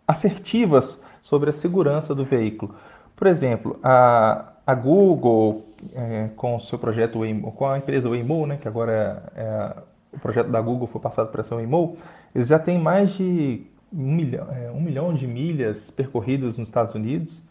assertivas 0.08 1.00
sobre 1.22 1.50
a 1.50 1.52
segurança 1.52 2.14
do 2.16 2.24
veículo. 2.24 2.74
Por 3.14 3.28
exemplo, 3.28 3.78
a, 3.80 4.54
a 4.66 4.74
Google, 4.74 5.64
é, 5.94 6.30
com 6.34 6.56
o 6.56 6.60
seu 6.60 6.76
projeto 6.76 7.20
Waymo, 7.20 7.52
com 7.52 7.68
a 7.68 7.78
empresa 7.78 8.08
Waymo, 8.08 8.46
né, 8.46 8.56
que 8.56 8.66
agora 8.66 9.30
é, 9.36 9.40
é, 9.40 9.74
o 10.12 10.18
projeto 10.18 10.50
da 10.50 10.60
Google 10.60 10.86
foi 10.88 11.00
passado 11.00 11.30
para 11.30 11.40
essa 11.40 11.54
Waymo, 11.54 11.96
eles 12.34 12.48
já 12.48 12.58
têm 12.58 12.78
mais 12.78 13.12
de 13.14 13.62
um 13.92 14.14
milhão, 14.14 14.46
é, 14.50 14.70
um 14.70 14.80
milhão 14.80 15.12
de 15.14 15.26
milhas 15.26 15.90
percorridas 15.90 16.56
nos 16.56 16.68
Estados 16.68 16.94
Unidos 16.94 17.42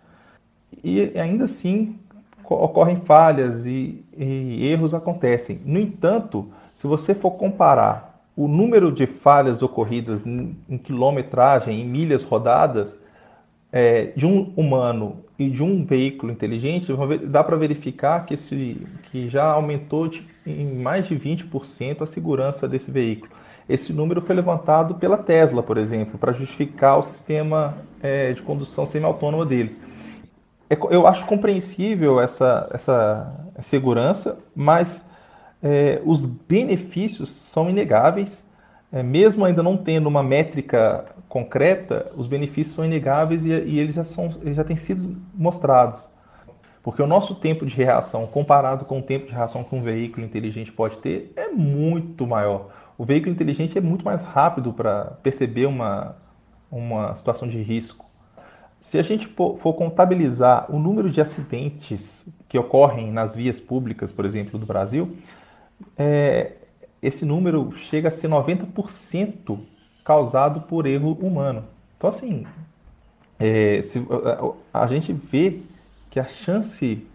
e 0.84 1.18
ainda 1.18 1.46
assim 1.46 1.98
ocorrem 2.50 3.02
falhas 3.02 3.66
e, 3.66 4.04
e 4.18 4.68
erros 4.68 4.94
acontecem. 4.94 5.62
No 5.66 5.80
entanto, 5.80 6.48
se 6.76 6.88
você 6.88 7.14
for 7.14 7.32
comparar 7.32 8.24
o 8.36 8.48
número 8.48 8.92
de 8.92 9.06
falhas 9.06 9.62
ocorridas 9.62 10.26
em, 10.26 10.58
em 10.68 10.78
quilometragem, 10.78 11.82
em 11.82 11.86
milhas 11.86 12.24
rodadas, 12.24 12.98
é, 13.72 14.12
de 14.16 14.26
um 14.26 14.52
humano 14.56 15.24
e 15.38 15.50
de 15.50 15.64
um 15.64 15.86
veículo 15.86 16.32
inteligente, 16.32 16.92
dá 17.28 17.44
para 17.44 17.56
verificar 17.56 18.26
que, 18.26 18.34
esse, 18.34 18.86
que 19.04 19.30
já 19.30 19.46
aumentou 19.46 20.08
de, 20.08 20.26
em 20.46 20.76
mais 20.76 21.08
de 21.08 21.16
20% 21.16 22.02
a 22.02 22.08
segurança 22.08 22.68
desse 22.68 22.92
veículo. 22.92 23.32
Esse 23.68 23.94
número 23.94 24.22
foi 24.22 24.36
levantado 24.36 24.96
pela 24.96 25.18
Tesla, 25.18 25.62
por 25.62 25.78
exemplo, 25.78 26.18
para 26.18 26.34
justificar 26.34 26.98
o 26.98 27.04
sistema 27.04 27.78
é, 28.02 28.34
de 28.34 28.42
condução 28.42 28.86
semi-autônoma 28.86 29.46
deles. 29.46 29.80
É 30.70 30.78
eu 30.90 31.08
acho 31.08 31.26
compreensível 31.26 32.20
essa, 32.20 32.68
essa 32.74 33.32
segurança, 33.62 34.38
mas 34.56 35.06
é, 35.62 36.02
os 36.04 36.26
benefícios 36.26 37.30
são 37.52 37.70
inegáveis. 37.70 38.46
É, 38.92 39.04
mesmo 39.04 39.46
ainda 39.46 39.62
não 39.62 39.78
tendo 39.78 40.10
uma 40.10 40.24
métrica 40.24 41.06
concreta, 41.30 42.12
os 42.18 42.28
benefícios 42.28 42.76
são 42.76 42.84
inegáveis 42.84 43.46
e, 43.46 43.50
e 43.50 43.80
eles, 43.80 43.96
já 43.96 44.04
são, 44.04 44.26
eles 44.42 44.58
já 44.58 44.64
têm 44.64 44.76
sido 44.76 45.16
mostrados. 45.34 46.10
Porque 46.84 47.02
o 47.02 47.08
nosso 47.08 47.36
tempo 47.36 47.66
de 47.66 47.76
reação, 47.76 48.28
comparado 48.28 48.84
com 48.84 49.00
o 49.00 49.02
tempo 49.02 49.28
de 49.28 49.34
reação 49.34 49.64
que 49.64 49.76
um 49.76 49.82
veículo 49.82 50.26
inteligente 50.26 50.72
pode 50.72 50.98
ter, 50.98 51.32
é 51.36 51.48
muito 51.48 52.28
maior. 52.28 52.70
O 52.98 53.06
veículo 53.06 53.32
inteligente 53.32 53.78
é 53.78 53.82
muito 53.82 54.04
mais 54.04 54.22
rápido 54.22 54.74
para 54.74 55.18
perceber 55.24 55.68
uma, 55.68 56.16
uma 56.72 57.16
situação 57.16 57.48
de 57.48 57.62
risco 57.62 58.10
se 58.82 58.98
a 58.98 59.02
gente 59.02 59.28
for 59.28 59.74
contabilizar 59.74 60.74
o 60.74 60.80
número 60.80 61.10
de 61.10 61.22
acidentes 61.22 62.26
que 62.48 62.58
ocorrem 62.58 63.12
nas 63.12 63.36
vias 63.36 63.60
públicas, 63.60 64.12
por 64.12 64.26
exemplo, 64.26 64.58
do 64.58 64.66
Brasil, 64.66 65.18
é, 65.98 66.54
esse 67.02 67.26
número 67.26 67.72
chega 67.76 68.08
a 68.08 68.12
ser 68.12 68.30
90% 68.30 69.60
causado 70.10 70.62
por 70.62 70.88
erro 70.88 71.12
humano. 71.22 71.66
Então, 71.96 72.10
assim, 72.10 72.44
é, 73.38 73.84
se, 73.84 74.04
a, 74.74 74.82
a, 74.82 74.88
gente 74.88 75.14
vê 75.14 75.60
que 76.10 76.20
a 76.20 76.24
chance 76.24 77.06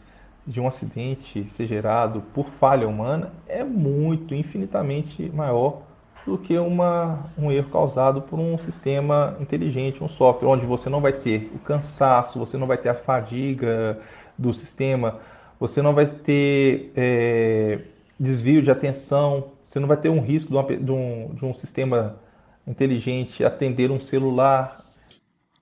de 0.46 0.60
um 0.60 0.68
acidente 0.68 1.42
ser 1.50 1.66
gerado 1.66 2.22
por 2.32 2.46
falha 2.60 2.86
humana 2.86 3.32
é 3.48 3.64
muito, 3.64 4.32
infinitamente 4.32 5.28
maior 5.34 5.82
do 6.24 6.38
que 6.38 6.56
uma, 6.56 7.26
um 7.36 7.50
erro 7.50 7.68
causado 7.68 8.22
por 8.22 8.38
um 8.38 8.56
sistema 8.58 9.36
inteligente, 9.40 10.04
um 10.04 10.08
software, 10.08 10.46
onde 10.46 10.64
você 10.64 10.88
não 10.88 11.00
vai 11.00 11.14
ter 11.14 11.50
o 11.52 11.58
cansaço, 11.58 12.38
você 12.38 12.56
não 12.56 12.68
vai 12.68 12.78
ter 12.78 12.90
a 12.90 12.94
fadiga 12.94 13.98
do 14.38 14.54
sistema, 14.54 15.18
você 15.58 15.82
não 15.82 15.92
vai 15.92 16.06
ter 16.06 16.92
é, 16.94 17.80
desvio 18.20 18.62
de 18.62 18.70
atenção, 18.70 19.48
você 19.66 19.80
não 19.80 19.88
vai 19.88 19.96
ter 19.96 20.10
um 20.10 20.20
risco 20.20 20.50
de, 20.50 20.56
uma, 20.56 20.62
de, 20.62 20.92
um, 20.92 21.30
de 21.34 21.44
um 21.44 21.54
sistema 21.54 22.22
inteligente 22.66 23.44
atender 23.44 23.90
um 23.90 24.00
celular. 24.00 24.84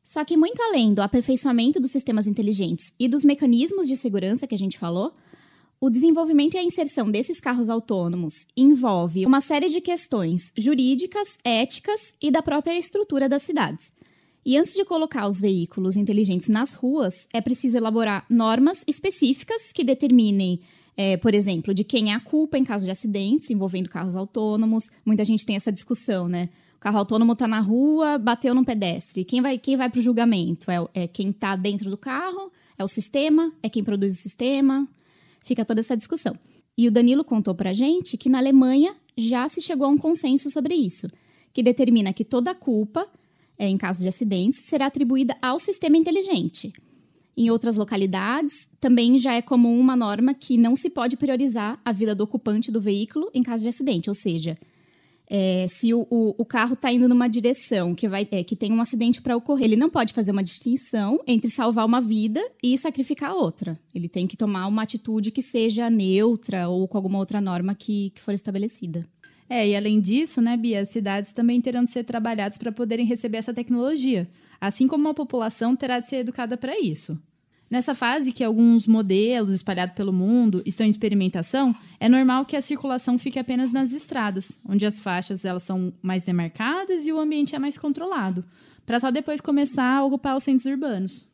Só 0.03 0.25
que 0.25 0.37
muito 0.37 0.61
além 0.62 0.93
do 0.93 1.03
aperfeiçoamento 1.03 1.81
dos 1.81 1.91
sistemas 1.91 2.27
inteligentes 2.27 2.95
e 2.99 3.09
dos 3.09 3.25
mecanismos 3.25 3.88
de 3.88 3.97
segurança 3.97 4.47
que 4.47 4.55
a 4.55 4.59
gente 4.59 4.79
falou, 4.79 5.12
o 5.81 5.91
desenvolvimento 5.91 6.55
e 6.55 6.59
a 6.59 6.62
inserção 6.62 7.11
desses 7.11 7.41
carros 7.41 7.69
autônomos 7.69 8.47
envolve 8.57 9.27
uma 9.27 9.41
série 9.41 9.69
de 9.69 9.81
questões 9.81 10.53
jurídicas, 10.57 11.38
éticas 11.43 12.15
e 12.23 12.31
da 12.31 12.41
própria 12.41 12.79
estrutura 12.79 13.29
das 13.29 13.43
cidades. 13.43 13.93
E 14.45 14.57
antes 14.57 14.75
de 14.75 14.85
colocar 14.85 15.27
os 15.27 15.41
veículos 15.41 15.97
inteligentes 15.97 16.49
nas 16.49 16.73
ruas, 16.73 17.29
é 17.33 17.41
preciso 17.41 17.77
elaborar 17.77 18.25
normas 18.31 18.85
específicas 18.87 19.73
que 19.73 19.83
determinem, 19.83 20.61
é, 20.97 21.17
por 21.17 21.35
exemplo, 21.35 21.73
de 21.75 21.83
quem 21.83 22.12
é 22.12 22.15
a 22.15 22.21
culpa 22.21 22.59
em 22.59 22.65
caso 22.65 22.85
de 22.85 22.91
acidentes 22.91 23.51
envolvendo 23.51 23.88
carros 23.88 24.15
autônomos. 24.15 24.88
Muita 25.05 25.25
gente 25.25 25.45
tem 25.45 25.57
essa 25.57 25.73
discussão, 25.73 26.29
né? 26.29 26.49
Carro 26.83 26.99
autônomo 26.99 27.35
está 27.35 27.47
na 27.47 27.61
rua, 27.61 28.18
bateu 28.18 28.53
num 28.53 28.64
pedestre. 28.64 29.25
Quem 29.25 29.40
vai, 29.40 29.57
quem 29.57 29.77
vai 29.77 29.88
para 29.88 30.01
o 30.01 30.03
julgamento? 30.03 30.68
É, 30.68 30.85
é 30.95 31.07
quem 31.07 31.31
está 31.31 31.55
dentro 31.55 31.88
do 31.88 31.97
carro? 31.97 32.51
É 32.77 32.83
o 32.83 32.88
sistema? 32.88 33.53
É 33.62 33.68
quem 33.68 33.85
produz 33.85 34.18
o 34.18 34.21
sistema? 34.21 34.88
Fica 35.45 35.64
toda 35.64 35.79
essa 35.79 35.97
discussão. 35.97 36.37
E 36.77 36.88
o 36.88 36.90
Danilo 36.90 37.23
contou 37.23 37.55
pra 37.55 37.73
gente 37.73 38.16
que 38.16 38.29
na 38.29 38.38
Alemanha 38.38 38.97
já 39.16 39.47
se 39.49 39.62
chegou 39.62 39.87
a 39.87 39.90
um 39.90 39.97
consenso 39.97 40.51
sobre 40.51 40.75
isso, 40.75 41.07
que 41.53 41.62
determina 41.62 42.12
que 42.12 42.25
toda 42.25 42.51
a 42.51 42.55
culpa, 42.55 43.07
é, 43.57 43.68
em 43.68 43.77
caso 43.77 44.01
de 44.01 44.09
acidentes, 44.09 44.59
será 44.62 44.87
atribuída 44.87 45.37
ao 45.40 45.61
sistema 45.61 45.97
inteligente. 45.97 46.73
Em 47.37 47.49
outras 47.49 47.77
localidades, 47.77 48.68
também 48.81 49.16
já 49.18 49.35
é 49.35 49.40
comum 49.40 49.79
uma 49.79 49.95
norma 49.95 50.35
que 50.35 50.59
não 50.59 50.75
se 50.75 50.90
pode 50.90 51.16
priorizar 51.16 51.81
a 51.85 51.92
vida 51.92 52.12
do 52.12 52.25
ocupante 52.25 52.73
do 52.73 52.81
veículo 52.81 53.31
em 53.33 53.45
caso 53.45 53.62
de 53.62 53.68
acidente, 53.68 54.11
ou 54.11 54.14
seja, 54.14 54.59
é, 55.35 55.66
se 55.66 55.95
o, 55.95 56.07
o, 56.11 56.35
o 56.37 56.45
carro 56.45 56.75
está 56.75 56.92
indo 56.92 57.09
numa 57.09 57.27
direção 57.27 57.95
que, 57.95 58.07
vai, 58.07 58.29
é, 58.31 58.45
que 58.45 58.55
tem 58.55 58.71
um 58.71 58.83
acidente 58.83 59.23
para 59.23 59.35
ocorrer, 59.35 59.64
ele 59.64 59.77
não 59.77 59.88
pode 59.88 60.12
fazer 60.12 60.31
uma 60.31 60.42
distinção 60.42 61.18
entre 61.27 61.51
salvar 61.51 61.87
uma 61.87 62.03
vida 62.03 62.38
e 62.62 62.77
sacrificar 62.77 63.33
outra. 63.33 63.81
Ele 63.95 64.11
tem 64.11 64.27
que 64.27 64.37
tomar 64.37 64.66
uma 64.66 64.83
atitude 64.83 65.31
que 65.31 65.40
seja 65.40 65.88
neutra 65.88 66.68
ou 66.68 66.87
com 66.87 66.99
alguma 66.99 67.18
outra 67.18 67.40
norma 67.40 67.75
que, 67.75 68.11
que 68.11 68.21
for 68.21 68.35
estabelecida. 68.35 69.07
É, 69.49 69.66
e 69.66 69.75
além 69.75 70.03
disso, 70.03 70.42
né, 70.42 70.55
Bia, 70.55 70.81
as 70.81 70.90
cidades 70.90 71.33
também 71.33 71.62
terão 71.62 71.83
de 71.83 71.90
ser 71.90 72.05
trabalhadas 72.05 72.59
para 72.59 72.71
poderem 72.71 73.07
receber 73.07 73.38
essa 73.38 73.55
tecnologia, 73.55 74.29
assim 74.61 74.87
como 74.87 75.09
a 75.09 75.14
população 75.14 75.75
terá 75.75 75.99
de 75.99 76.09
ser 76.09 76.16
educada 76.16 76.59
para 76.59 76.79
isso. 76.79 77.18
Nessa 77.73 77.95
fase 77.95 78.33
que 78.33 78.45
alguns 78.45 78.87
modelos 78.87 79.55
espalhados 79.55 79.95
pelo 79.95 80.13
mundo 80.13 80.63
estão 80.67 80.87
em 80.87 80.91
experimentação, 80.91 81.75
é 81.99 82.07
normal 82.07 82.45
que 82.45 82.55
a 82.55 82.61
circulação 82.61 83.17
fique 83.17 83.39
apenas 83.39 83.73
nas 83.73 83.95
estradas, 83.95 84.59
onde 84.69 84.85
as 84.85 85.01
faixas 85.01 85.43
elas 85.43 85.63
são 85.63 85.91
mais 86.03 86.23
demarcadas 86.23 87.07
e 87.07 87.13
o 87.15 87.19
ambiente 87.19 87.57
é 87.57 87.59
mais 87.59 87.79
controlado, 87.79 88.45
para 88.85 89.01
só 89.01 89.11
depois 89.11 89.41
começar 89.41 89.97
a 89.97 90.05
ocupar 90.05 90.37
os 90.37 90.45
centros 90.45 90.67
urbanos. 90.67 91.27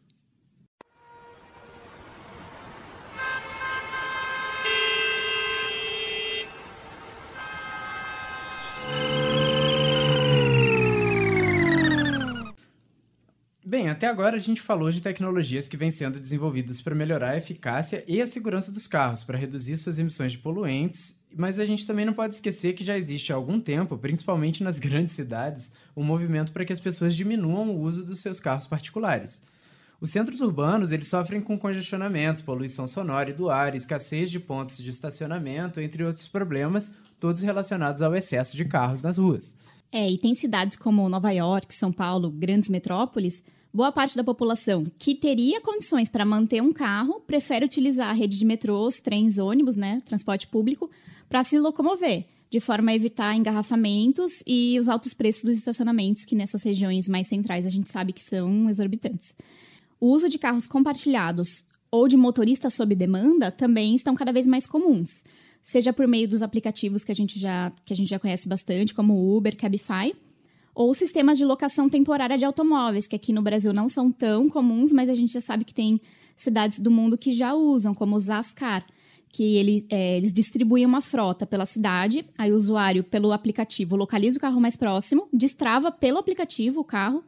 Bem, 13.68 13.90
até 13.90 14.06
agora 14.06 14.38
a 14.38 14.40
gente 14.40 14.62
falou 14.62 14.90
de 14.90 15.02
tecnologias 15.02 15.68
que 15.68 15.76
vêm 15.76 15.90
sendo 15.90 16.18
desenvolvidas 16.18 16.80
para 16.80 16.94
melhorar 16.94 17.32
a 17.32 17.36
eficácia 17.36 18.02
e 18.08 18.18
a 18.18 18.26
segurança 18.26 18.72
dos 18.72 18.86
carros, 18.86 19.22
para 19.22 19.36
reduzir 19.36 19.76
suas 19.76 19.98
emissões 19.98 20.32
de 20.32 20.38
poluentes, 20.38 21.22
mas 21.36 21.58
a 21.58 21.66
gente 21.66 21.86
também 21.86 22.06
não 22.06 22.14
pode 22.14 22.34
esquecer 22.34 22.72
que 22.72 22.82
já 22.82 22.96
existe 22.96 23.30
há 23.30 23.36
algum 23.36 23.60
tempo, 23.60 23.98
principalmente 23.98 24.64
nas 24.64 24.78
grandes 24.80 25.14
cidades, 25.14 25.74
um 25.94 26.02
movimento 26.02 26.50
para 26.50 26.64
que 26.64 26.72
as 26.72 26.80
pessoas 26.80 27.14
diminuam 27.14 27.68
o 27.68 27.82
uso 27.82 28.06
dos 28.06 28.20
seus 28.20 28.40
carros 28.40 28.66
particulares. 28.66 29.44
Os 30.00 30.08
centros 30.08 30.40
urbanos 30.40 30.90
eles 30.90 31.08
sofrem 31.08 31.42
com 31.42 31.58
congestionamentos, 31.58 32.40
poluição 32.40 32.86
sonora 32.86 33.28
e 33.28 33.34
do 33.34 33.50
ar, 33.50 33.74
escassez 33.74 34.30
de 34.30 34.40
pontos 34.40 34.78
de 34.78 34.88
estacionamento, 34.88 35.78
entre 35.78 36.02
outros 36.04 36.26
problemas, 36.26 36.94
todos 37.20 37.42
relacionados 37.42 38.00
ao 38.00 38.16
excesso 38.16 38.56
de 38.56 38.64
carros 38.64 39.02
nas 39.02 39.18
ruas. 39.18 39.58
É, 39.92 40.10
e 40.10 40.16
tem 40.16 40.32
cidades 40.32 40.78
como 40.78 41.06
Nova 41.10 41.30
York, 41.32 41.74
São 41.74 41.92
Paulo, 41.92 42.30
grandes 42.30 42.70
metrópoles, 42.70 43.44
boa 43.72 43.92
parte 43.92 44.16
da 44.16 44.24
população 44.24 44.86
que 44.98 45.14
teria 45.14 45.60
condições 45.60 46.08
para 46.08 46.24
manter 46.24 46.62
um 46.62 46.72
carro 46.72 47.20
prefere 47.20 47.64
utilizar 47.64 48.08
a 48.08 48.12
rede 48.12 48.38
de 48.38 48.44
metrôs, 48.44 48.98
trens, 48.98 49.38
ônibus, 49.38 49.76
né, 49.76 50.00
transporte 50.04 50.46
público, 50.46 50.90
para 51.28 51.42
se 51.42 51.58
locomover, 51.58 52.26
de 52.50 52.60
forma 52.60 52.90
a 52.90 52.94
evitar 52.94 53.36
engarrafamentos 53.36 54.42
e 54.46 54.78
os 54.78 54.88
altos 54.88 55.12
preços 55.12 55.42
dos 55.42 55.58
estacionamentos, 55.58 56.24
que 56.24 56.34
nessas 56.34 56.62
regiões 56.62 57.08
mais 57.08 57.26
centrais 57.26 57.66
a 57.66 57.68
gente 57.68 57.90
sabe 57.90 58.12
que 58.12 58.22
são 58.22 58.68
exorbitantes. 58.68 59.36
O 60.00 60.08
uso 60.08 60.28
de 60.28 60.38
carros 60.38 60.66
compartilhados 60.66 61.64
ou 61.90 62.08
de 62.08 62.16
motoristas 62.16 62.74
sob 62.74 62.94
demanda 62.94 63.50
também 63.50 63.94
estão 63.94 64.14
cada 64.14 64.32
vez 64.32 64.46
mais 64.46 64.66
comuns, 64.66 65.24
seja 65.60 65.92
por 65.92 66.06
meio 66.06 66.28
dos 66.28 66.42
aplicativos 66.42 67.04
que 67.04 67.12
a 67.12 67.14
gente 67.14 67.38
já, 67.38 67.72
que 67.84 67.92
a 67.92 67.96
gente 67.96 68.08
já 68.08 68.18
conhece 68.18 68.48
bastante, 68.48 68.94
como 68.94 69.36
Uber, 69.36 69.56
Cabify, 69.56 70.14
ou 70.78 70.94
sistemas 70.94 71.36
de 71.36 71.44
locação 71.44 71.88
temporária 71.88 72.38
de 72.38 72.44
automóveis, 72.44 73.04
que 73.04 73.16
aqui 73.16 73.32
no 73.32 73.42
Brasil 73.42 73.72
não 73.72 73.88
são 73.88 74.12
tão 74.12 74.48
comuns, 74.48 74.92
mas 74.92 75.08
a 75.08 75.14
gente 75.14 75.32
já 75.32 75.40
sabe 75.40 75.64
que 75.64 75.74
tem 75.74 76.00
cidades 76.36 76.78
do 76.78 76.88
mundo 76.88 77.18
que 77.18 77.32
já 77.32 77.52
usam, 77.52 77.92
como 77.92 78.14
o 78.14 78.18
Zascar, 78.20 78.86
que 79.28 79.56
eles, 79.56 79.84
é, 79.90 80.16
eles 80.16 80.32
distribuem 80.32 80.86
uma 80.86 81.00
frota 81.00 81.44
pela 81.44 81.66
cidade, 81.66 82.24
aí 82.38 82.52
o 82.52 82.54
usuário, 82.54 83.02
pelo 83.02 83.32
aplicativo, 83.32 83.96
localiza 83.96 84.38
o 84.38 84.40
carro 84.40 84.60
mais 84.60 84.76
próximo, 84.76 85.28
destrava 85.32 85.90
pelo 85.90 86.16
aplicativo 86.16 86.78
o 86.78 86.84
carro, 86.84 87.24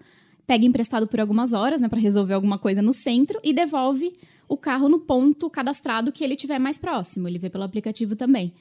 pega 0.46 0.64
emprestado 0.64 1.08
por 1.08 1.18
algumas 1.18 1.52
horas, 1.52 1.80
né, 1.80 1.88
para 1.88 1.98
resolver 1.98 2.34
alguma 2.34 2.56
coisa 2.56 2.80
no 2.80 2.92
centro 2.92 3.40
e 3.42 3.52
devolve 3.52 4.14
o 4.48 4.56
carro 4.56 4.88
no 4.88 5.00
ponto 5.00 5.50
cadastrado 5.50 6.12
que 6.12 6.22
ele 6.22 6.36
tiver 6.36 6.60
mais 6.60 6.78
próximo. 6.78 7.26
Ele 7.26 7.38
vê 7.38 7.50
pelo 7.50 7.64
aplicativo 7.64 8.14
também. 8.14 8.52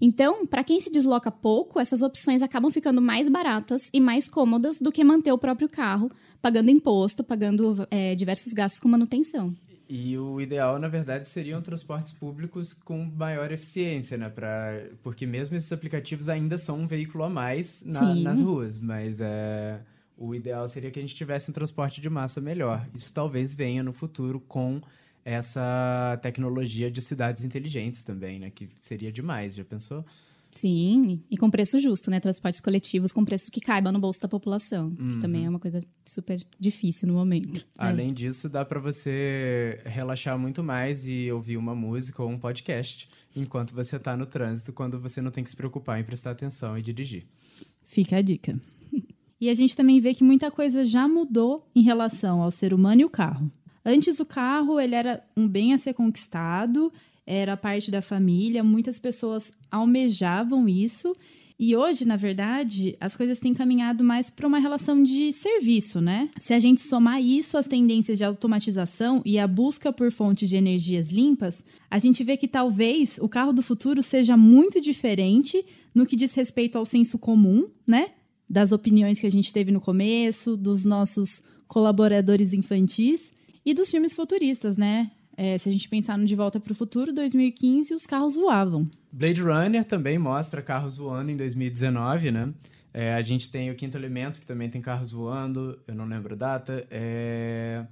Então, 0.00 0.46
para 0.46 0.64
quem 0.64 0.80
se 0.80 0.90
desloca 0.90 1.30
pouco, 1.30 1.78
essas 1.78 2.00
opções 2.00 2.42
acabam 2.42 2.70
ficando 2.70 3.02
mais 3.02 3.28
baratas 3.28 3.90
e 3.92 4.00
mais 4.00 4.28
cômodas 4.28 4.80
do 4.80 4.90
que 4.90 5.04
manter 5.04 5.32
o 5.32 5.38
próprio 5.38 5.68
carro, 5.68 6.10
pagando 6.40 6.70
imposto, 6.70 7.22
pagando 7.22 7.86
é, 7.90 8.14
diversos 8.14 8.52
gastos 8.54 8.80
com 8.80 8.88
manutenção. 8.88 9.54
E 9.92 10.16
o 10.16 10.40
ideal, 10.40 10.78
na 10.78 10.86
verdade, 10.86 11.28
seriam 11.28 11.60
transportes 11.60 12.12
públicos 12.12 12.72
com 12.72 13.04
maior 13.04 13.50
eficiência, 13.50 14.16
né? 14.16 14.28
Pra... 14.28 14.84
Porque 15.02 15.26
mesmo 15.26 15.56
esses 15.56 15.72
aplicativos 15.72 16.28
ainda 16.28 16.56
são 16.56 16.78
um 16.78 16.86
veículo 16.86 17.24
a 17.24 17.28
mais 17.28 17.84
na, 17.84 18.14
nas 18.14 18.40
ruas, 18.40 18.78
mas 18.78 19.20
é... 19.20 19.80
o 20.16 20.32
ideal 20.32 20.68
seria 20.68 20.92
que 20.92 20.98
a 21.00 21.02
gente 21.02 21.16
tivesse 21.16 21.50
um 21.50 21.52
transporte 21.52 22.00
de 22.00 22.08
massa 22.08 22.40
melhor. 22.40 22.86
Isso 22.94 23.12
talvez 23.12 23.52
venha 23.52 23.82
no 23.82 23.92
futuro 23.92 24.38
com 24.38 24.80
essa 25.24 26.18
tecnologia 26.22 26.90
de 26.90 27.00
cidades 27.00 27.44
inteligentes 27.44 28.02
também, 28.02 28.38
né? 28.38 28.50
Que 28.50 28.68
seria 28.78 29.10
demais, 29.12 29.54
já 29.54 29.64
pensou? 29.64 30.04
Sim, 30.52 31.22
e 31.30 31.36
com 31.36 31.48
preço 31.48 31.78
justo, 31.78 32.10
né? 32.10 32.18
Transportes 32.18 32.60
coletivos 32.60 33.12
com 33.12 33.24
preço 33.24 33.52
que 33.52 33.60
caiba 33.60 33.92
no 33.92 34.00
bolso 34.00 34.20
da 34.20 34.26
população, 34.26 34.88
Uhum. 34.98 35.08
que 35.10 35.18
também 35.20 35.44
é 35.46 35.48
uma 35.48 35.60
coisa 35.60 35.80
super 36.04 36.40
difícil 36.58 37.06
no 37.06 37.14
momento. 37.14 37.64
Além 37.78 38.12
disso, 38.12 38.48
dá 38.48 38.64
para 38.64 38.80
você 38.80 39.80
relaxar 39.84 40.36
muito 40.36 40.62
mais 40.64 41.06
e 41.06 41.30
ouvir 41.30 41.56
uma 41.56 41.74
música 41.74 42.20
ou 42.22 42.28
um 42.28 42.38
podcast 42.38 43.06
enquanto 43.36 43.72
você 43.72 43.96
tá 43.96 44.16
no 44.16 44.26
trânsito, 44.26 44.72
quando 44.72 44.98
você 44.98 45.22
não 45.22 45.30
tem 45.30 45.44
que 45.44 45.50
se 45.50 45.56
preocupar 45.56 46.00
em 46.00 46.04
prestar 46.04 46.32
atenção 46.32 46.76
e 46.76 46.82
dirigir. 46.82 47.26
Fica 47.84 48.16
a 48.16 48.22
dica. 48.22 48.60
E 49.42 49.48
a 49.48 49.54
gente 49.54 49.74
também 49.74 49.98
vê 50.02 50.12
que 50.12 50.22
muita 50.22 50.50
coisa 50.50 50.84
já 50.84 51.08
mudou 51.08 51.66
em 51.74 51.80
relação 51.80 52.42
ao 52.42 52.50
ser 52.50 52.74
humano 52.74 53.00
e 53.00 53.04
o 53.06 53.08
carro. 53.08 53.50
Antes 53.84 54.20
o 54.20 54.26
carro 54.26 54.78
ele 54.78 54.94
era 54.94 55.22
um 55.36 55.48
bem 55.48 55.72
a 55.72 55.78
ser 55.78 55.94
conquistado, 55.94 56.92
era 57.26 57.56
parte 57.56 57.90
da 57.90 58.02
família, 58.02 58.64
muitas 58.64 58.98
pessoas 58.98 59.52
almejavam 59.70 60.68
isso. 60.68 61.14
E 61.62 61.76
hoje, 61.76 62.06
na 62.06 62.16
verdade, 62.16 62.96
as 62.98 63.14
coisas 63.14 63.38
têm 63.38 63.52
caminhado 63.52 64.02
mais 64.02 64.30
para 64.30 64.46
uma 64.46 64.58
relação 64.58 65.02
de 65.02 65.30
serviço, 65.30 66.00
né? 66.00 66.30
Se 66.40 66.54
a 66.54 66.58
gente 66.58 66.80
somar 66.80 67.22
isso 67.22 67.58
às 67.58 67.68
tendências 67.68 68.16
de 68.16 68.24
automatização 68.24 69.20
e 69.26 69.38
a 69.38 69.46
busca 69.46 69.92
por 69.92 70.10
fontes 70.10 70.48
de 70.48 70.56
energias 70.56 71.10
limpas, 71.10 71.62
a 71.90 71.98
gente 71.98 72.24
vê 72.24 72.38
que 72.38 72.48
talvez 72.48 73.18
o 73.20 73.28
carro 73.28 73.52
do 73.52 73.62
futuro 73.62 74.02
seja 74.02 74.38
muito 74.38 74.80
diferente 74.80 75.62
no 75.94 76.06
que 76.06 76.16
diz 76.16 76.32
respeito 76.32 76.78
ao 76.78 76.86
senso 76.86 77.18
comum, 77.18 77.68
né? 77.86 78.08
Das 78.48 78.72
opiniões 78.72 79.20
que 79.20 79.26
a 79.26 79.30
gente 79.30 79.52
teve 79.52 79.70
no 79.70 79.82
começo, 79.82 80.56
dos 80.56 80.86
nossos 80.86 81.42
colaboradores 81.68 82.54
infantis 82.54 83.32
e 83.64 83.74
dos 83.74 83.90
filmes 83.90 84.14
futuristas, 84.14 84.76
né? 84.76 85.10
É, 85.36 85.56
se 85.56 85.68
a 85.68 85.72
gente 85.72 85.88
pensar 85.88 86.18
no 86.18 86.24
De 86.24 86.34
Volta 86.34 86.60
para 86.60 86.72
o 86.72 86.74
Futuro, 86.74 87.12
2015, 87.12 87.94
os 87.94 88.06
carros 88.06 88.34
voavam. 88.34 88.86
Blade 89.10 89.40
Runner 89.40 89.84
também 89.84 90.18
mostra 90.18 90.60
carros 90.60 90.96
voando 90.96 91.30
em 91.30 91.36
2019, 91.36 92.30
né? 92.30 92.52
É, 92.92 93.14
a 93.14 93.22
gente 93.22 93.50
tem 93.50 93.70
o 93.70 93.74
Quinto 93.74 93.96
Elemento, 93.96 94.40
que 94.40 94.46
também 94.46 94.68
tem 94.68 94.82
carros 94.82 95.12
voando, 95.12 95.78
eu 95.86 95.94
não 95.94 96.04
lembro 96.04 96.34
a 96.34 96.36
data. 96.36 96.86
É, 96.90 97.86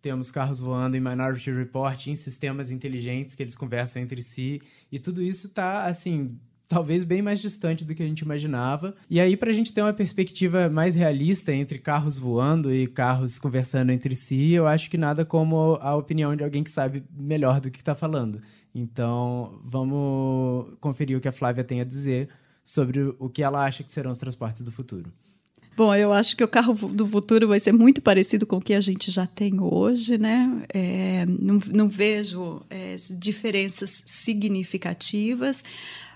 temos 0.00 0.30
carros 0.30 0.60
voando 0.60 0.96
em 0.96 1.00
Minority 1.00 1.50
Report, 1.50 2.06
em 2.06 2.14
sistemas 2.14 2.70
inteligentes 2.70 3.34
que 3.34 3.42
eles 3.42 3.56
conversam 3.56 4.00
entre 4.02 4.22
si. 4.22 4.60
E 4.90 4.98
tudo 4.98 5.22
isso 5.22 5.52
tá, 5.52 5.86
assim, 5.86 6.38
talvez 6.74 7.04
bem 7.04 7.22
mais 7.22 7.38
distante 7.38 7.84
do 7.84 7.94
que 7.94 8.02
a 8.02 8.06
gente 8.06 8.22
imaginava. 8.22 8.96
E 9.08 9.20
aí, 9.20 9.36
para 9.36 9.50
a 9.50 9.52
gente 9.52 9.72
ter 9.72 9.80
uma 9.80 9.92
perspectiva 9.92 10.68
mais 10.68 10.96
realista 10.96 11.54
entre 11.54 11.78
carros 11.78 12.18
voando 12.18 12.74
e 12.74 12.88
carros 12.88 13.38
conversando 13.38 13.92
entre 13.92 14.16
si, 14.16 14.50
eu 14.50 14.66
acho 14.66 14.90
que 14.90 14.98
nada 14.98 15.24
como 15.24 15.78
a 15.80 15.94
opinião 15.94 16.34
de 16.34 16.42
alguém 16.42 16.64
que 16.64 16.70
sabe 16.72 17.04
melhor 17.16 17.60
do 17.60 17.70
que 17.70 17.78
está 17.78 17.94
falando. 17.94 18.40
Então, 18.74 19.60
vamos 19.64 20.66
conferir 20.80 21.16
o 21.16 21.20
que 21.20 21.28
a 21.28 21.32
Flávia 21.32 21.62
tem 21.62 21.80
a 21.80 21.84
dizer 21.84 22.28
sobre 22.64 23.14
o 23.20 23.28
que 23.28 23.44
ela 23.44 23.64
acha 23.64 23.84
que 23.84 23.92
serão 23.92 24.10
os 24.10 24.18
transportes 24.18 24.62
do 24.62 24.72
futuro. 24.72 25.12
Bom, 25.76 25.94
eu 25.94 26.12
acho 26.12 26.36
que 26.36 26.42
o 26.42 26.48
carro 26.48 26.74
do 26.88 27.06
futuro 27.06 27.48
vai 27.48 27.60
ser 27.60 27.72
muito 27.72 28.00
parecido 28.00 28.46
com 28.46 28.56
o 28.56 28.60
que 28.60 28.74
a 28.74 28.80
gente 28.80 29.10
já 29.12 29.26
tem 29.26 29.60
hoje, 29.60 30.18
né? 30.18 30.64
É, 30.72 31.26
não, 31.26 31.58
não 31.72 31.88
vejo 31.88 32.62
é, 32.70 32.96
diferenças 33.10 34.02
significativas, 34.06 35.64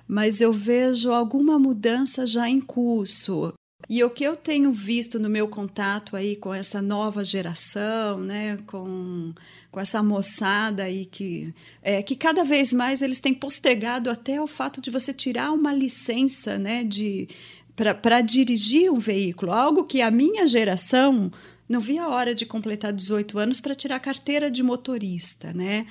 mas 0.09 0.41
eu 0.41 0.51
vejo 0.51 1.13
alguma 1.13 1.59
mudança 1.59 2.27
já 2.27 2.49
em 2.49 2.61
curso. 2.61 3.53
E 3.89 4.03
o 4.03 4.11
que 4.11 4.25
eu 4.25 4.35
tenho 4.35 4.73
visto 4.73 5.19
no 5.19 5.29
meu 5.29 5.47
contato 5.49 6.17
aí 6.17 6.35
com 6.35 6.53
essa 6.53 6.83
nova 6.83 7.25
geração, 7.25 8.19
né, 8.19 8.59
com, 8.67 9.33
com 9.71 9.81
essa 9.81 10.03
moçada 10.03 10.83
aí 10.83 11.07
que 11.07 11.55
é 11.83 12.03
que 12.03 12.17
cada 12.17 12.43
vez 12.43 12.73
mais 12.73 13.03
eles 13.03 13.21
têm 13.21 13.33
postergado 13.33 14.11
até 14.11 14.41
o 14.43 14.47
fato 14.47 14.81
de 14.81 14.91
você 14.91 15.13
tirar 15.13 15.53
uma 15.53 15.73
licença, 15.73 16.59
né, 16.59 16.83
de 16.83 17.29
para 17.77 18.21
dirigir 18.21 18.91
um 18.91 18.99
veículo, 18.99 19.53
algo 19.53 19.85
que 19.85 20.03
a 20.03 20.11
minha 20.11 20.49
geração 20.49 21.31
não 21.69 21.79
via 21.79 22.03
a 22.03 22.09
hora 22.09 22.35
de 22.35 22.45
completar 22.45 22.93
18 22.93 23.39
anos 23.39 23.61
para 23.61 23.75
tirar 23.75 24.01
carteira 24.01 24.51
de 24.51 24.63
motorista, 24.63 25.53
né? 25.53 25.87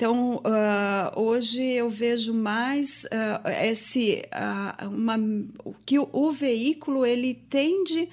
Então, 0.00 0.36
uh, 0.36 1.20
hoje 1.20 1.62
eu 1.62 1.90
vejo 1.90 2.32
mais 2.32 3.04
uh, 3.04 3.46
esse, 3.62 4.24
uh, 4.32 4.88
uma, 4.88 5.18
que 5.84 5.98
o, 5.98 6.08
o, 6.10 6.30
veículo 6.30 7.04
ele 7.04 7.34
tende 7.34 8.08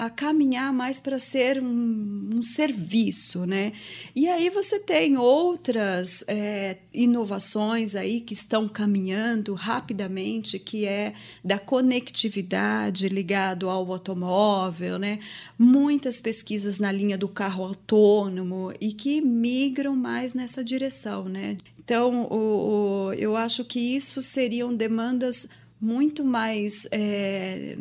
a 0.00 0.08
caminhar 0.08 0.72
mais 0.72 0.98
para 0.98 1.18
ser 1.18 1.62
um, 1.62 2.30
um, 2.36 2.42
serviço, 2.42 3.44
né? 3.44 3.74
E 4.16 4.26
aí 4.28 4.48
você 4.48 4.78
tem 4.78 5.18
outras 5.18 6.24
é, 6.26 6.78
inovações 6.90 7.94
aí 7.94 8.22
que 8.22 8.32
estão 8.32 8.66
caminhando 8.66 9.52
rapidamente, 9.52 10.58
que 10.58 10.86
é 10.86 11.12
da 11.44 11.58
conectividade 11.58 13.10
ligado 13.10 13.68
ao 13.68 13.92
automóvel, 13.92 14.98
né? 14.98 15.18
Muitas 15.58 16.18
pesquisas 16.18 16.78
na 16.78 16.90
linha 16.90 17.18
do 17.18 17.28
carro 17.28 17.62
autônomo 17.62 18.72
e 18.80 18.94
que 18.94 19.20
migram 19.20 19.94
mais 19.94 20.32
nessa 20.32 20.64
direção, 20.64 21.24
né? 21.28 21.58
Então, 21.78 22.22
o, 22.22 23.08
o, 23.08 23.12
eu 23.12 23.36
acho 23.36 23.66
que 23.66 23.96
isso 23.96 24.22
seriam 24.22 24.74
demandas 24.74 25.46
muito 25.78 26.24
mais 26.24 26.88
é, 26.90 27.76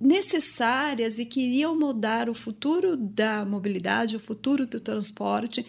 necessárias 0.00 1.18
e 1.18 1.24
que 1.24 1.40
iriam 1.40 1.78
mudar 1.78 2.28
o 2.28 2.34
futuro 2.34 2.96
da 2.96 3.44
mobilidade, 3.44 4.16
o 4.16 4.20
futuro 4.20 4.66
do 4.66 4.78
transporte, 4.78 5.66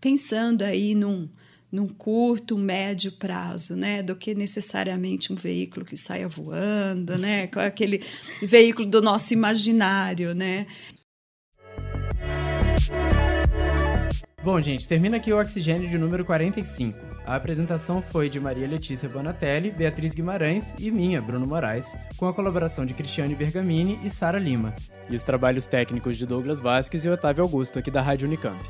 pensando 0.00 0.62
aí 0.62 0.94
num, 0.94 1.28
num 1.70 1.88
curto, 1.88 2.56
médio 2.56 3.12
prazo, 3.12 3.74
né, 3.74 4.02
do 4.02 4.14
que 4.14 4.34
necessariamente 4.34 5.32
um 5.32 5.36
veículo 5.36 5.84
que 5.84 5.96
saia 5.96 6.28
voando, 6.28 7.18
né, 7.18 7.46
com 7.48 7.60
aquele 7.60 8.04
veículo 8.42 8.88
do 8.88 9.02
nosso 9.02 9.32
imaginário, 9.32 10.34
né. 10.34 10.66
Bom, 14.44 14.60
gente, 14.60 14.88
termina 14.88 15.18
aqui 15.18 15.32
o 15.32 15.40
Oxigênio 15.40 15.88
de 15.88 15.96
número 15.96 16.24
45. 16.24 17.11
A 17.24 17.36
apresentação 17.36 18.02
foi 18.02 18.28
de 18.28 18.40
Maria 18.40 18.66
Letícia 18.66 19.08
Bonatelli, 19.08 19.70
Beatriz 19.70 20.12
Guimarães 20.12 20.74
e 20.78 20.90
minha, 20.90 21.22
Bruno 21.22 21.46
Moraes, 21.46 21.96
com 22.16 22.26
a 22.26 22.32
colaboração 22.34 22.84
de 22.84 22.94
Cristiane 22.94 23.34
Bergamini 23.34 24.00
e 24.02 24.10
Sara 24.10 24.38
Lima, 24.38 24.74
e 25.08 25.14
os 25.14 25.22
trabalhos 25.22 25.66
técnicos 25.66 26.16
de 26.16 26.26
Douglas 26.26 26.60
Vasques 26.60 27.04
e 27.04 27.08
Otávio 27.08 27.44
Augusto, 27.44 27.78
aqui 27.78 27.90
da 27.90 28.02
Rádio 28.02 28.26
Unicamp. 28.26 28.60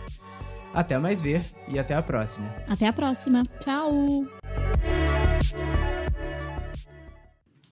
Até 0.75 0.99
mais 0.99 1.21
ver 1.21 1.43
e 1.69 1.79
até 1.79 1.95
a 1.95 2.03
próxima. 2.03 2.55
Até 2.69 2.87
a 2.87 2.93
próxima. 2.93 3.45
Tchau! 3.61 4.27